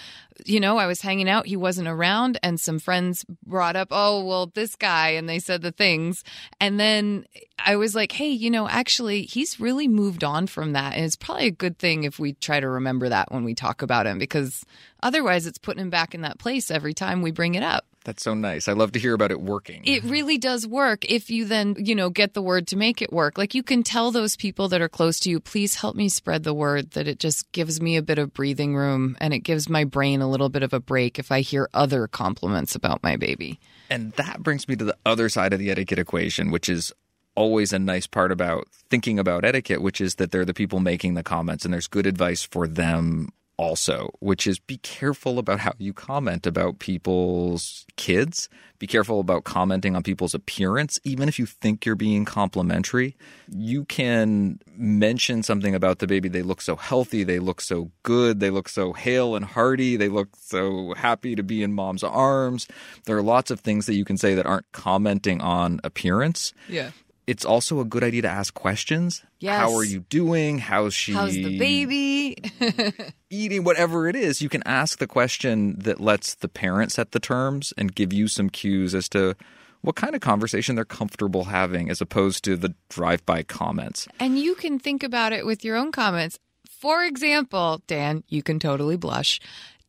[0.45, 4.24] you know, I was hanging out, he wasn't around, and some friends brought up, oh,
[4.24, 6.24] well, this guy, and they said the things.
[6.61, 7.26] And then
[7.59, 10.95] I was like, hey, you know, actually, he's really moved on from that.
[10.95, 13.82] And it's probably a good thing if we try to remember that when we talk
[13.82, 14.64] about him, because
[15.03, 17.86] otherwise it's putting him back in that place every time we bring it up.
[18.05, 18.66] That's so nice.
[18.66, 19.82] I love to hear about it working.
[19.84, 23.12] It really does work if you then, you know, get the word to make it
[23.12, 23.36] work.
[23.36, 26.43] Like you can tell those people that are close to you, please help me spread
[26.43, 29.68] the word that it just gives me a bit of breathing room and it gives
[29.68, 33.16] my brain a little bit of a break if I hear other compliments about my
[33.16, 33.61] baby.
[33.91, 36.93] And that brings me to the other side of the etiquette equation, which is
[37.35, 41.14] always a nice part about thinking about etiquette, which is that they're the people making
[41.14, 43.28] the comments and there's good advice for them
[43.61, 48.49] also, which is be careful about how you comment about people's kids.
[48.79, 50.99] Be careful about commenting on people's appearance.
[51.05, 53.19] Even if you think you're being complimentary,
[53.51, 56.31] you can mention something about the baby.
[56.31, 57.23] They look so healthy.
[57.23, 58.41] They look so good.
[58.41, 59.97] They look so hale and hearty.
[59.99, 62.67] They look so happy to be in mom's arms.
[63.05, 66.93] There are lots of things that you can say that aren't commenting on appearance Yeah.
[67.31, 69.22] It's also a good idea to ask questions.
[69.39, 69.61] Yes.
[69.61, 70.59] How are you doing?
[70.59, 72.37] How's she How's the baby?
[73.31, 73.62] eating?
[73.62, 77.72] Whatever it is, you can ask the question that lets the parent set the terms
[77.78, 79.37] and give you some cues as to
[79.81, 84.09] what kind of conversation they're comfortable having as opposed to the drive by comments.
[84.18, 86.37] And you can think about it with your own comments.
[86.68, 89.39] For example, Dan, you can totally blush.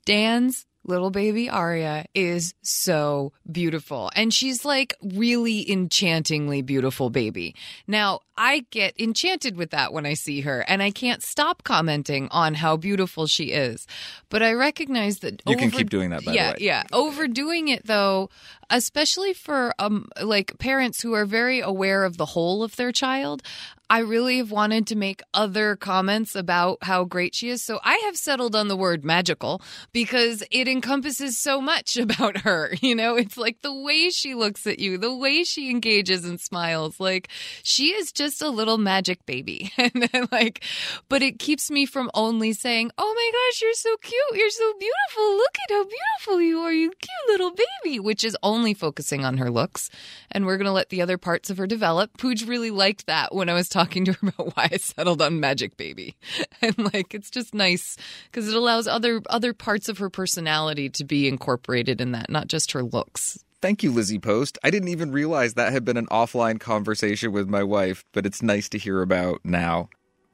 [0.06, 4.12] Dan's little baby Aria is so beautiful.
[4.16, 7.56] And she's like really enchantingly beautiful baby.
[7.88, 12.28] Now, I get enchanted with that when I see her, and I can't stop commenting
[12.32, 13.86] on how beautiful she is.
[14.30, 16.26] But I recognize that you over- can keep doing that.
[16.26, 16.84] By yeah, the way, yeah.
[16.92, 18.30] Overdoing it though,
[18.70, 23.44] especially for um like parents who are very aware of the whole of their child.
[23.92, 27.62] I really have wanted to make other comments about how great she is.
[27.62, 29.62] So I have settled on the word magical
[29.92, 32.74] because it encompasses so much about her.
[32.80, 36.40] You know, it's like the way she looks at you, the way she engages and
[36.40, 37.02] smiles.
[37.02, 37.28] Like
[37.64, 39.74] she is just a little magic baby.
[39.82, 40.64] And then, like,
[41.10, 44.40] but it keeps me from only saying, oh my gosh, you're so cute.
[44.40, 45.38] You're so beautiful.
[45.38, 46.72] Look at how beautiful you are.
[46.72, 47.52] You cute little
[47.84, 49.90] baby, which is only focusing on her looks.
[50.32, 52.16] And we're going to let the other parts of her develop.
[52.18, 55.40] Pooj really liked that when I was talking to her about why I settled on
[55.40, 56.16] Magic Baby.
[56.64, 61.04] And like, it's just nice because it allows other, other parts of her personality to
[61.04, 63.44] be incorporated in that, not just her looks.
[63.62, 64.60] Thank you, Lizzie Post.
[64.64, 68.44] I didn't even realize that had been an offline conversation with my wife, but it's
[68.44, 69.90] nice to hear about now.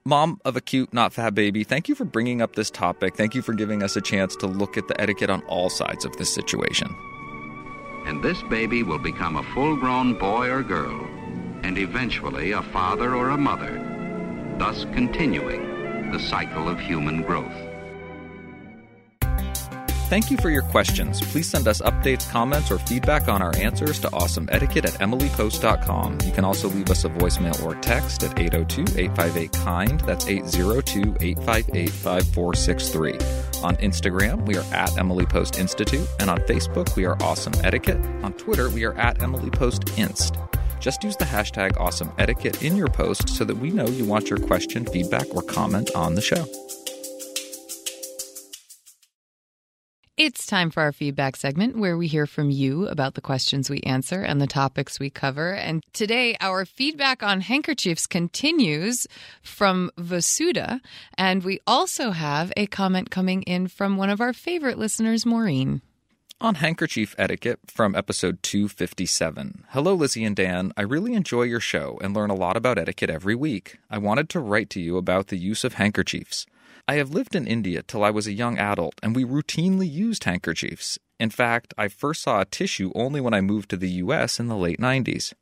[0.05, 3.17] Mom of a cute, not fat baby, thank you for bringing up this topic.
[3.17, 6.05] Thank you for giving us a chance to look at the etiquette on all sides
[6.05, 6.87] of this situation.
[8.05, 11.05] And this baby will become a full grown boy or girl,
[11.67, 13.73] and eventually a father or a mother,
[14.57, 17.66] thus continuing the cycle of human growth.
[20.07, 21.19] Thank you for your questions.
[21.19, 26.19] Please send us updates, comments, or feedback on our answers to awesomeetiquette at emilypost.com.
[26.21, 29.99] You can also leave us a voicemail or text at 802 858 KIND.
[30.01, 33.11] That's 802 858 5463.
[33.63, 37.99] On Instagram, we are at Emily Post Institute, and on Facebook, we are Awesome Etiquette.
[38.23, 40.37] On Twitter, we are at Emily Post Inst.
[40.79, 44.29] Just use the hashtag Awesome Etiquette in your post so that we know you want
[44.29, 46.45] your question, feedback, or comment on the show.
[50.17, 53.81] It's time for our feedback segment where we hear from you about the questions we
[53.81, 55.53] answer and the topics we cover.
[55.53, 59.05] And today, our feedback on handkerchiefs continues
[59.43, 60.79] from Vasuda.
[61.19, 65.83] And we also have a comment coming in from one of our favorite listeners, Maureen.
[66.41, 69.65] On handkerchief etiquette from episode 257.
[69.69, 70.71] Hello, Lizzie and Dan.
[70.75, 73.77] I really enjoy your show and learn a lot about etiquette every week.
[73.87, 76.47] I wanted to write to you about the use of handkerchiefs.
[76.89, 80.23] I have lived in India till I was a young adult, and we routinely used
[80.23, 80.97] handkerchiefs.
[81.19, 84.47] In fact, I first saw a tissue only when I moved to the US in
[84.47, 85.33] the late 90s.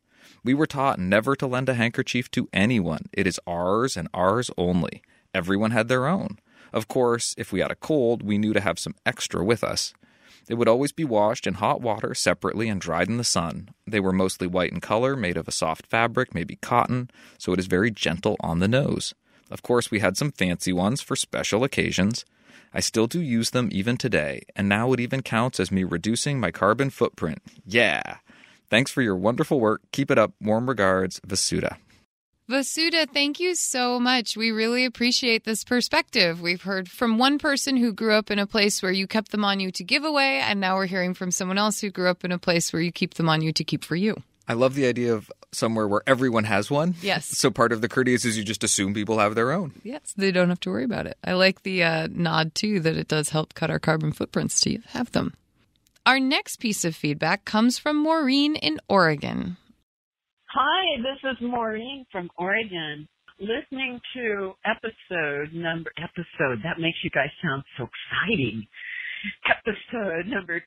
[0.44, 3.10] We were taught never to lend a handkerchief to anyone.
[3.14, 5.04] It is ours and ours only.
[5.36, 6.40] Everyone had their own.
[6.74, 9.94] Of course, if we had a cold, we knew to have some extra with us.
[10.50, 13.70] It would always be washed in hot water separately and dried in the sun.
[13.86, 17.60] They were mostly white in color, made of a soft fabric, maybe cotton, so it
[17.60, 19.14] is very gentle on the nose.
[19.52, 22.26] Of course, we had some fancy ones for special occasions.
[22.74, 26.40] I still do use them even today, and now it even counts as me reducing
[26.40, 27.42] my carbon footprint.
[27.66, 28.18] Yeah!
[28.70, 29.82] Thanks for your wonderful work.
[29.92, 30.34] Keep it up.
[30.42, 31.78] Warm regards, Vasuda.
[32.50, 34.38] Vasuda, thank you so much.
[34.38, 36.42] We really appreciate this perspective.
[36.42, 39.44] We've heard from one person who grew up in a place where you kept them
[39.44, 42.24] on you to give away, and now we're hearing from someone else who grew up
[42.24, 44.22] in a place where you keep them on you to keep for you.
[44.48, 46.96] I love the idea of somewhere where everyone has one.
[47.02, 47.26] Yes.
[47.26, 49.74] So part of the courteous is you just assume people have their own.
[49.84, 51.18] Yes, they don't have to worry about it.
[51.24, 54.80] I like the uh, nod too that it does help cut our carbon footprints to
[54.90, 55.34] have them.
[56.06, 59.58] Our next piece of feedback comes from Maureen in Oregon.
[60.54, 63.08] Hi, this is Maureen from Oregon.
[63.40, 68.66] Listening to episode number episode that makes you guys sound so exciting.
[69.50, 70.60] Episode number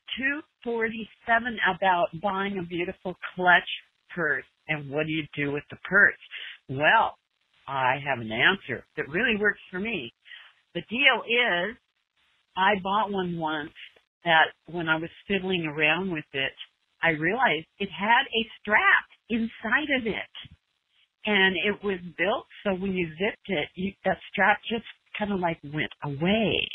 [0.63, 3.69] 247 about buying a beautiful clutch
[4.13, 6.15] purse and what do you do with the purse?
[6.69, 7.15] Well,
[7.67, 10.13] I have an answer that really works for me.
[10.75, 11.75] The deal is
[12.57, 13.73] I bought one once
[14.25, 16.53] that when I was fiddling around with it,
[17.01, 20.35] I realized it had a strap inside of it.
[21.25, 24.85] And it was built so when you zipped it, you, that strap just
[25.17, 26.67] kind of like went away.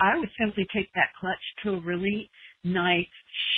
[0.00, 2.30] I would simply take that clutch to a really
[2.64, 3.06] nice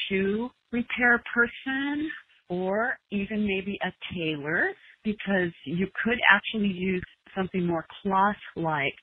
[0.08, 2.10] shoe repair person
[2.48, 4.70] or even maybe a tailor
[5.04, 7.04] because you could actually use
[7.36, 8.94] something more cloth-like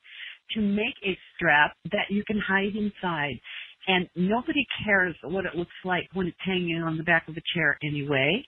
[0.52, 3.38] to make a strap that you can hide inside.
[3.86, 7.42] And nobody cares what it looks like when it's hanging on the back of a
[7.54, 8.44] chair anyway.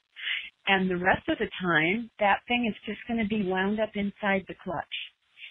[0.66, 3.90] And the rest of the time, that thing is just going to be wound up
[3.94, 4.84] inside the clutch.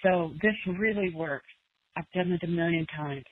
[0.04, 1.48] So this really works.
[1.96, 3.24] I've done it a million times.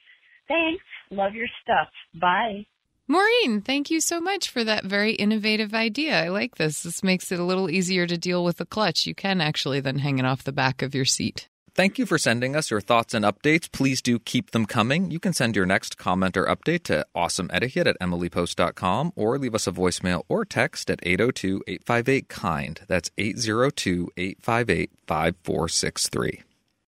[0.48, 0.84] Thanks.
[1.12, 1.90] Love your stuff.
[2.20, 2.66] Bye.
[3.08, 6.24] Maureen, thank you so much for that very innovative idea.
[6.24, 6.84] I like this.
[6.84, 9.06] This makes it a little easier to deal with the clutch.
[9.06, 11.50] You can actually then hang it off the back of your seat.
[11.76, 13.70] Thank you for sending us your thoughts and updates.
[13.70, 15.12] Please do keep them coming.
[15.12, 19.68] You can send your next comment or update to awesomeetiquette at emilypost.com or leave us
[19.68, 22.82] a voicemail or text at 802 858 KIND.
[22.88, 26.44] That's 802 858 5463.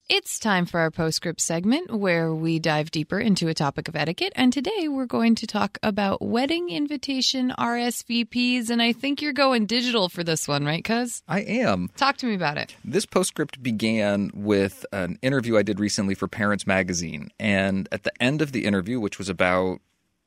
[0.08, 4.34] It's time for our postscript segment where we dive deeper into a topic of etiquette.
[4.36, 8.70] And today we're going to talk about wedding invitation RSVPs.
[8.70, 11.24] And I think you're going digital for this one, right, Cuz?
[11.28, 11.89] I am.
[11.97, 12.76] Talk to me about it.
[12.86, 17.32] This postscript began with an interview I did recently for Parents Magazine.
[17.39, 19.80] And at the end of the interview, which was about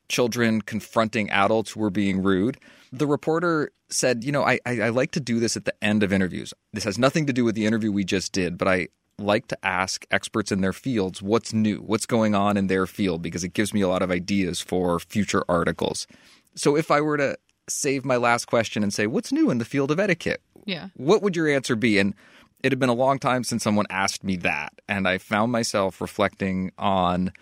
[0.09, 2.59] children confronting adults who were being rude,
[2.93, 6.03] the reporter said, You know, I, I, I like to do this at the end
[6.03, 6.53] of interviews.
[6.72, 8.89] This has nothing to do with the interview we just did, but I,
[9.19, 13.23] like to ask experts in their fields what's new, what's going on in their field,
[13.23, 16.07] because it gives me a lot of ideas for future articles.
[16.55, 17.37] So if I were to
[17.69, 20.41] save my last question and say, what's new in the field of etiquette?
[20.64, 20.89] Yeah.
[20.95, 21.99] What would your answer be?
[21.99, 22.14] And
[22.62, 24.73] it had been a long time since someone asked me that.
[24.89, 27.33] And I found myself reflecting on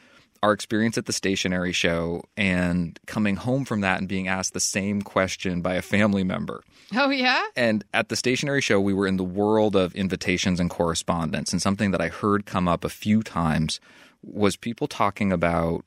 [0.47, 4.61] our experience at the stationery show and coming home from that and being asked the
[4.61, 6.63] same question by a family member.
[6.95, 7.45] Oh, yeah?
[7.57, 11.51] And at the stationery show, we were in the world of invitations and correspondence.
[11.51, 13.81] And something that I heard come up a few times
[14.23, 15.85] was people talking about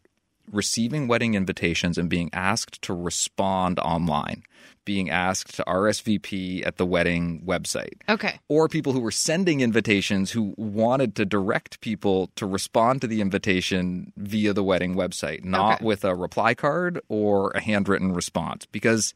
[0.51, 4.43] receiving wedding invitations and being asked to respond online,
[4.85, 7.93] being asked to RSVP at the wedding website.
[8.07, 8.39] Okay.
[8.47, 13.21] Or people who were sending invitations who wanted to direct people to respond to the
[13.21, 15.85] invitation via the wedding website, not Okay.
[15.85, 19.13] with a reply card or a handwritten response, because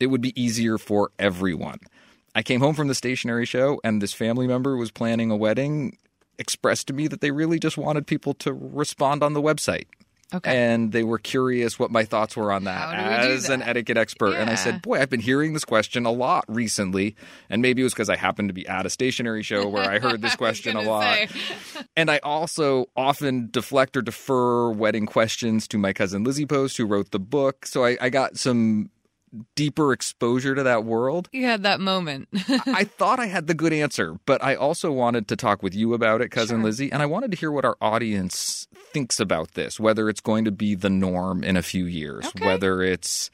[0.00, 1.78] it would be easier for everyone.
[2.34, 5.96] I came home from the stationery show and this family member was planning a wedding
[6.38, 9.86] expressed to me that they really just wanted people to respond on the website.
[10.32, 10.54] Okay.
[10.54, 13.48] And they were curious what my thoughts were on that How do we do as
[13.48, 14.34] an etiquette expert.
[14.34, 17.16] And I said, Boy, I've been hearing this question a lot recently.
[17.48, 19.98] And maybe it was because I happened to be at a stationery show where I
[19.98, 21.18] heard this question a lot.
[21.96, 26.86] And I also often deflect or defer wedding questions to my cousin Lizzie Post, who
[26.86, 27.66] wrote the book.
[27.66, 28.90] So I, I got some
[29.54, 31.28] deeper exposure to that world.
[31.32, 32.28] You had that moment.
[32.48, 35.94] I thought I had the good answer, but I also wanted to talk with you
[35.94, 36.64] about it, cousin Sure.
[36.64, 40.44] Lizzie, and I wanted to hear what our audience thinks about this, whether it's going
[40.44, 42.46] to be the norm in a few years, Okay.
[42.46, 43.30] whether it's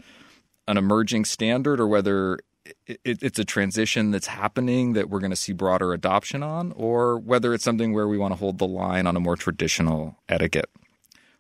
[0.67, 2.39] an emerging standard or whether
[2.87, 6.73] it, it, it's a transition that's happening that we're going to see broader adoption on,
[6.73, 10.17] or whether it's something where we want to hold the line on a more traditional
[10.29, 10.71] etiquette.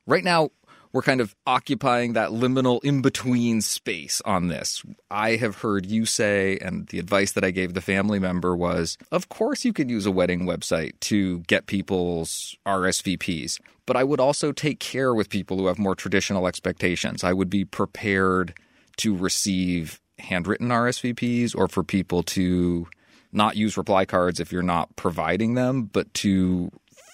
[0.06, 0.50] Right now,
[0.94, 4.84] we're kind of occupying that liminal in between space on this.
[5.10, 8.96] I have heard you say, and the advice that I gave the family member was
[9.10, 14.20] of course, you could use a wedding website to get people's RSVPs, but I would
[14.20, 17.24] also take care with people who have more traditional expectations.
[17.24, 18.54] I would be prepared
[18.98, 22.86] to receive handwritten RSVPs or for people to
[23.32, 26.70] not use reply cards if you're not providing them, but to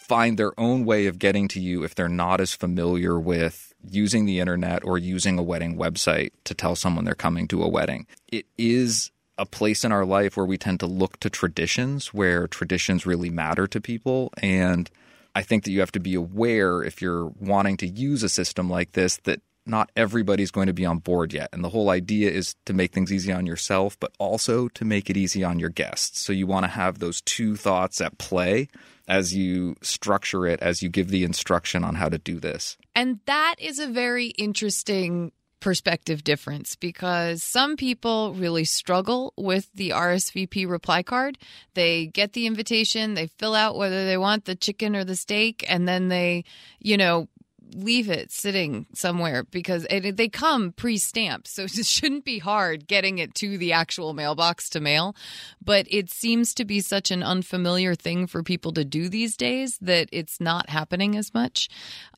[0.06, 4.26] find their own way of getting to you if they're not as familiar with using
[4.26, 8.06] the internet or using a wedding website to tell someone they're coming to a wedding.
[8.28, 12.46] It is a place in our life where we tend to look to traditions, where
[12.46, 14.30] traditions really matter to people.
[14.42, 14.90] And
[15.34, 18.68] I think that you have to be aware if you're wanting to use a system
[18.68, 21.48] like this that not everybody's going to be on board yet.
[21.52, 25.08] And the whole idea is to make things easy on yourself, but also to make
[25.08, 26.20] it easy on your guests.
[26.20, 28.68] So you want to have those two thoughts at play
[29.10, 32.78] as you structure it, as you give the instruction on how to do this.
[32.94, 39.90] And that is a very interesting perspective difference because some people really struggle with the
[39.90, 41.36] RSVP reply card.
[41.74, 45.64] They get the invitation, they fill out whether they want the chicken or the steak,
[45.68, 46.44] and then they,
[46.78, 47.28] you know,
[47.74, 53.18] leave it sitting somewhere because it, they come pre-stamped so it shouldn't be hard getting
[53.18, 55.14] it to the actual mailbox to mail.
[55.62, 59.78] But it seems to be such an unfamiliar thing for people to do these days
[59.80, 61.68] that it's not happening as much.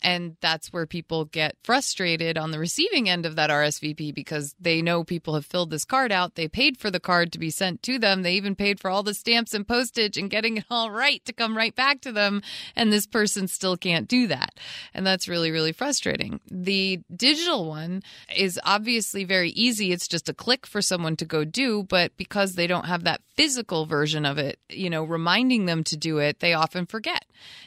[0.00, 4.82] And that's where people get frustrated on the receiving end of that RSVP because they
[4.82, 6.34] know people have filled this card out.
[6.34, 8.22] They paid for the card to be sent to them.
[8.22, 11.32] They even paid for all the stamps and postage and getting it all right to
[11.32, 12.42] come right back to them.
[12.74, 14.58] And this person still can't do that.
[14.94, 16.40] And that's really really frustrating.
[16.50, 18.02] The digital one
[18.34, 19.92] is obviously very easy.
[19.92, 23.20] It's just a click for someone to go do but because they don't have that
[23.34, 27.24] physical version of it you know reminding them to do it they often forget.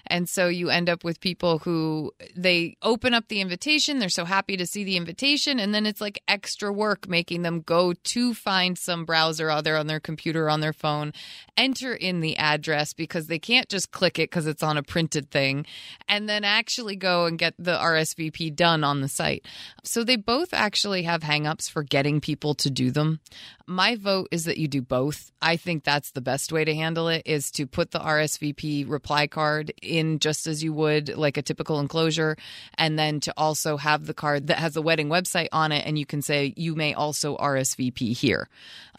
[0.08, 4.26] And so you end up with people who they open up the invitation they're so
[4.26, 8.34] happy to see the invitation and then it's like extra work making them go to
[8.34, 11.12] find some browser other on their computer or on their phone
[11.58, 15.32] enter in the address because they can't just click it because it's on a printed
[15.32, 15.66] thing
[16.08, 19.46] and then actually go and get the RSVP done on the site.
[19.84, 23.20] So they both actually have hangups for getting people to do them.
[23.68, 25.32] My vote is that you do both.
[25.42, 29.26] I think that's the best way to handle it is to put the RSVP reply
[29.26, 32.38] card in just as you would like a typical enclosure
[32.78, 35.98] and then to also have the card that has the wedding website on it and
[35.98, 38.50] you can say you may also RSVP here.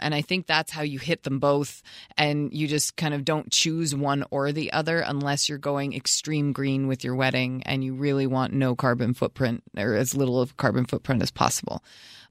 [0.01, 1.83] And I think that's how you hit them both
[2.19, 6.53] and you just kind of don't choose one or the other unless you're going extreme
[6.53, 10.57] green with your wedding and you really want no carbon footprint or as little of
[10.57, 11.83] carbon footprint as possible.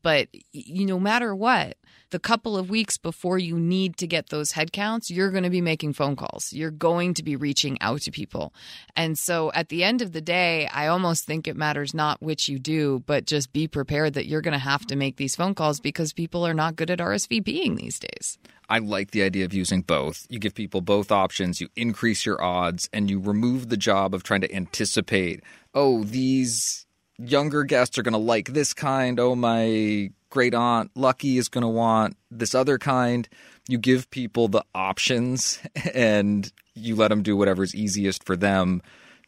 [0.02, 1.78] But you no matter what,
[2.10, 5.62] the couple of weeks before you need to get those headcounts, you're going to be
[5.62, 6.54] making phone calls.
[6.54, 8.54] You're going to be reaching out to people.
[8.96, 12.48] And so at the end of the day, I almost think it matters not which
[12.48, 15.56] you do, but just be prepared that you're going to have to make these phone
[15.56, 18.38] calls because people are not good at RSVPing these days.
[18.70, 20.26] I like the idea of using both.
[20.30, 24.24] You give people both options, you increase your odds, and you remove the job of
[24.24, 25.44] trying to anticipate,
[25.74, 26.86] oh, these
[27.18, 29.20] younger guests are going to like this kind.
[29.20, 33.30] Oh, my great aunt Lucky is going to want this other kind.
[33.70, 35.62] You give people the options
[35.94, 38.82] and you let them do whatever's easiest for them.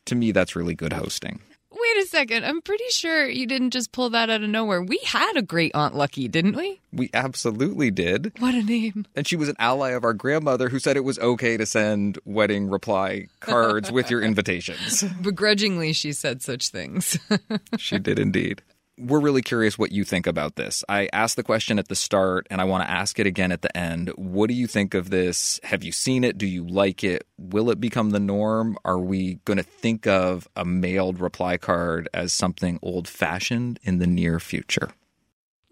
[0.08, 1.40] To me, that's really good hosting.
[1.72, 2.44] Wait a second.
[2.44, 4.82] I'm pretty sure you didn't just pull that out of nowhere.
[4.82, 6.82] We had a great Aunt Lucky, didn't we?
[6.92, 8.34] We absolutely did.
[8.40, 9.06] What a name.
[9.16, 12.20] And she was an ally of our grandmother who said it was okay to send
[12.26, 15.04] wedding reply cards with your invitations.
[15.22, 17.18] Begrudgingly, she said such things.
[17.78, 18.62] she did indeed
[18.98, 20.84] we're really curious what you think about this.
[20.90, 23.62] I asked the question at the start and I want to ask it again at
[23.62, 24.10] the end.
[24.16, 25.60] What do you think of this?
[25.64, 26.38] Have you seen it?
[26.38, 27.28] Do you like it?
[27.38, 28.78] Will it become the norm?
[28.84, 34.00] Are we going to think of a mailed reply card as something old fashioned in
[34.00, 34.90] the near future?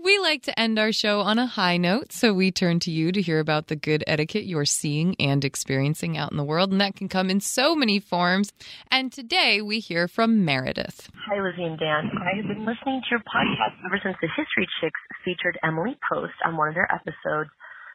[0.05, 3.11] We like to end our show on a high note, so we turn to you
[3.11, 6.79] to hear about the good etiquette you're seeing and experiencing out in the world, and
[6.79, 8.53] that can come in so many forms.
[8.91, 11.09] And today we hear from Meredith.
[11.25, 12.11] Hi, Lizzie and Dan.
[12.21, 16.37] I have been listening to your podcast ever since the History Chicks featured Emily Post
[16.45, 17.49] on one of their episodes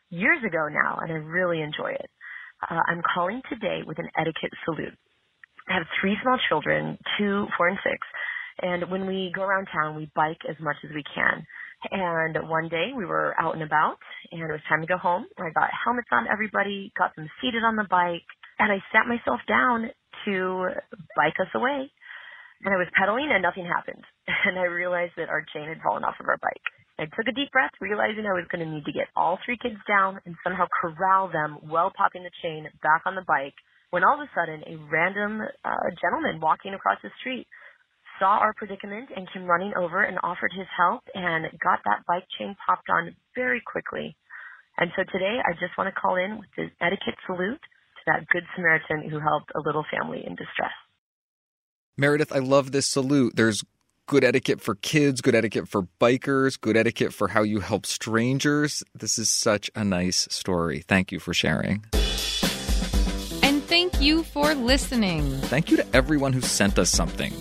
[0.08, 2.10] years ago now, and I really enjoy it.
[2.68, 4.98] Uh, I'm calling today with an etiquette salute.
[5.68, 7.98] I have three small children, two, four, and six,
[8.62, 11.46] and when we go around town, we bike as much as we can.
[11.90, 13.96] And one day we were out and about
[14.30, 15.26] and it was time to go home.
[15.38, 18.26] I got helmets on everybody, got them seated on the bike,
[18.58, 19.90] and I sat myself down
[20.26, 20.68] to
[21.16, 21.90] bike us away.
[22.60, 24.04] And I was pedaling and nothing happened.
[24.40, 26.64] And I realized that our chain had fallen off of our bike.
[26.98, 29.56] I took a deep breath, realizing I was going to need to get all three
[29.56, 33.56] kids down and somehow corral them while popping the chain back on the bike
[33.90, 37.46] when all of a sudden a random uh, gentleman walking across the street
[38.20, 42.26] saw our predicament and came running over and offered his help and got that bike
[42.38, 44.14] chain popped on very quickly.
[44.78, 48.28] And so today I just want to call in with the etiquette salute to that
[48.28, 50.70] good Samaritan who helped a little family in distress.
[51.96, 53.34] Meredith, I love this salute.
[53.36, 53.64] There's
[54.06, 58.82] good etiquette for kids, good etiquette for bikers, good etiquette for how you help strangers.
[58.94, 60.80] This is such a nice story.
[60.80, 61.84] Thank you for sharing.
[63.42, 65.30] And thank you for listening.
[65.42, 67.32] Thank you to everyone who sent us something.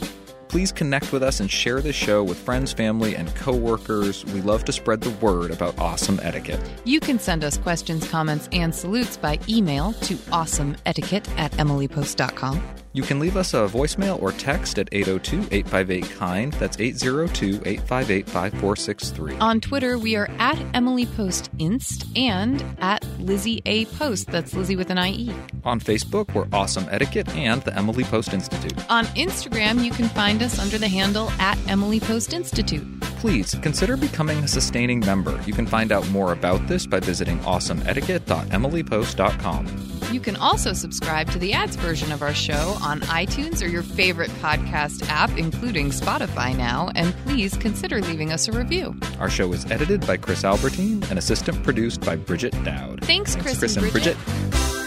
[0.49, 4.25] Please connect with us and share this show with friends, family, and coworkers.
[4.25, 6.59] We love to spread the word about awesome etiquette.
[6.83, 12.61] You can send us questions, comments, and salutes by email to awesomeetiquette at emilypost.com.
[12.91, 16.53] You can leave us a voicemail or text at 802 858 KIND.
[16.53, 19.37] That's 802 858 5463.
[19.37, 23.85] On Twitter, we are at Emily Post Inst and at Lizzie A.
[23.85, 24.31] Post.
[24.31, 25.31] That's Lizzie with an IE.
[25.63, 28.73] On Facebook, we're Awesome Etiquette and the Emily Post Institute.
[28.89, 32.99] On Instagram, you can find us under the handle at Emily Post Institute.
[33.19, 35.39] Please consider becoming a sustaining member.
[35.45, 39.89] You can find out more about this by visiting awesomeetiquette.emilypost.com.
[40.11, 43.83] You can also subscribe to the ads version of our show on iTunes or your
[43.83, 48.95] favorite podcast app, including Spotify now, and please consider leaving us a review.
[49.19, 53.03] Our show is edited by Chris Albertine and assistant produced by Bridget Dowd.
[53.03, 54.17] Thanks, Chris, Chris and and Bridget.
[54.17, 54.78] Bridget.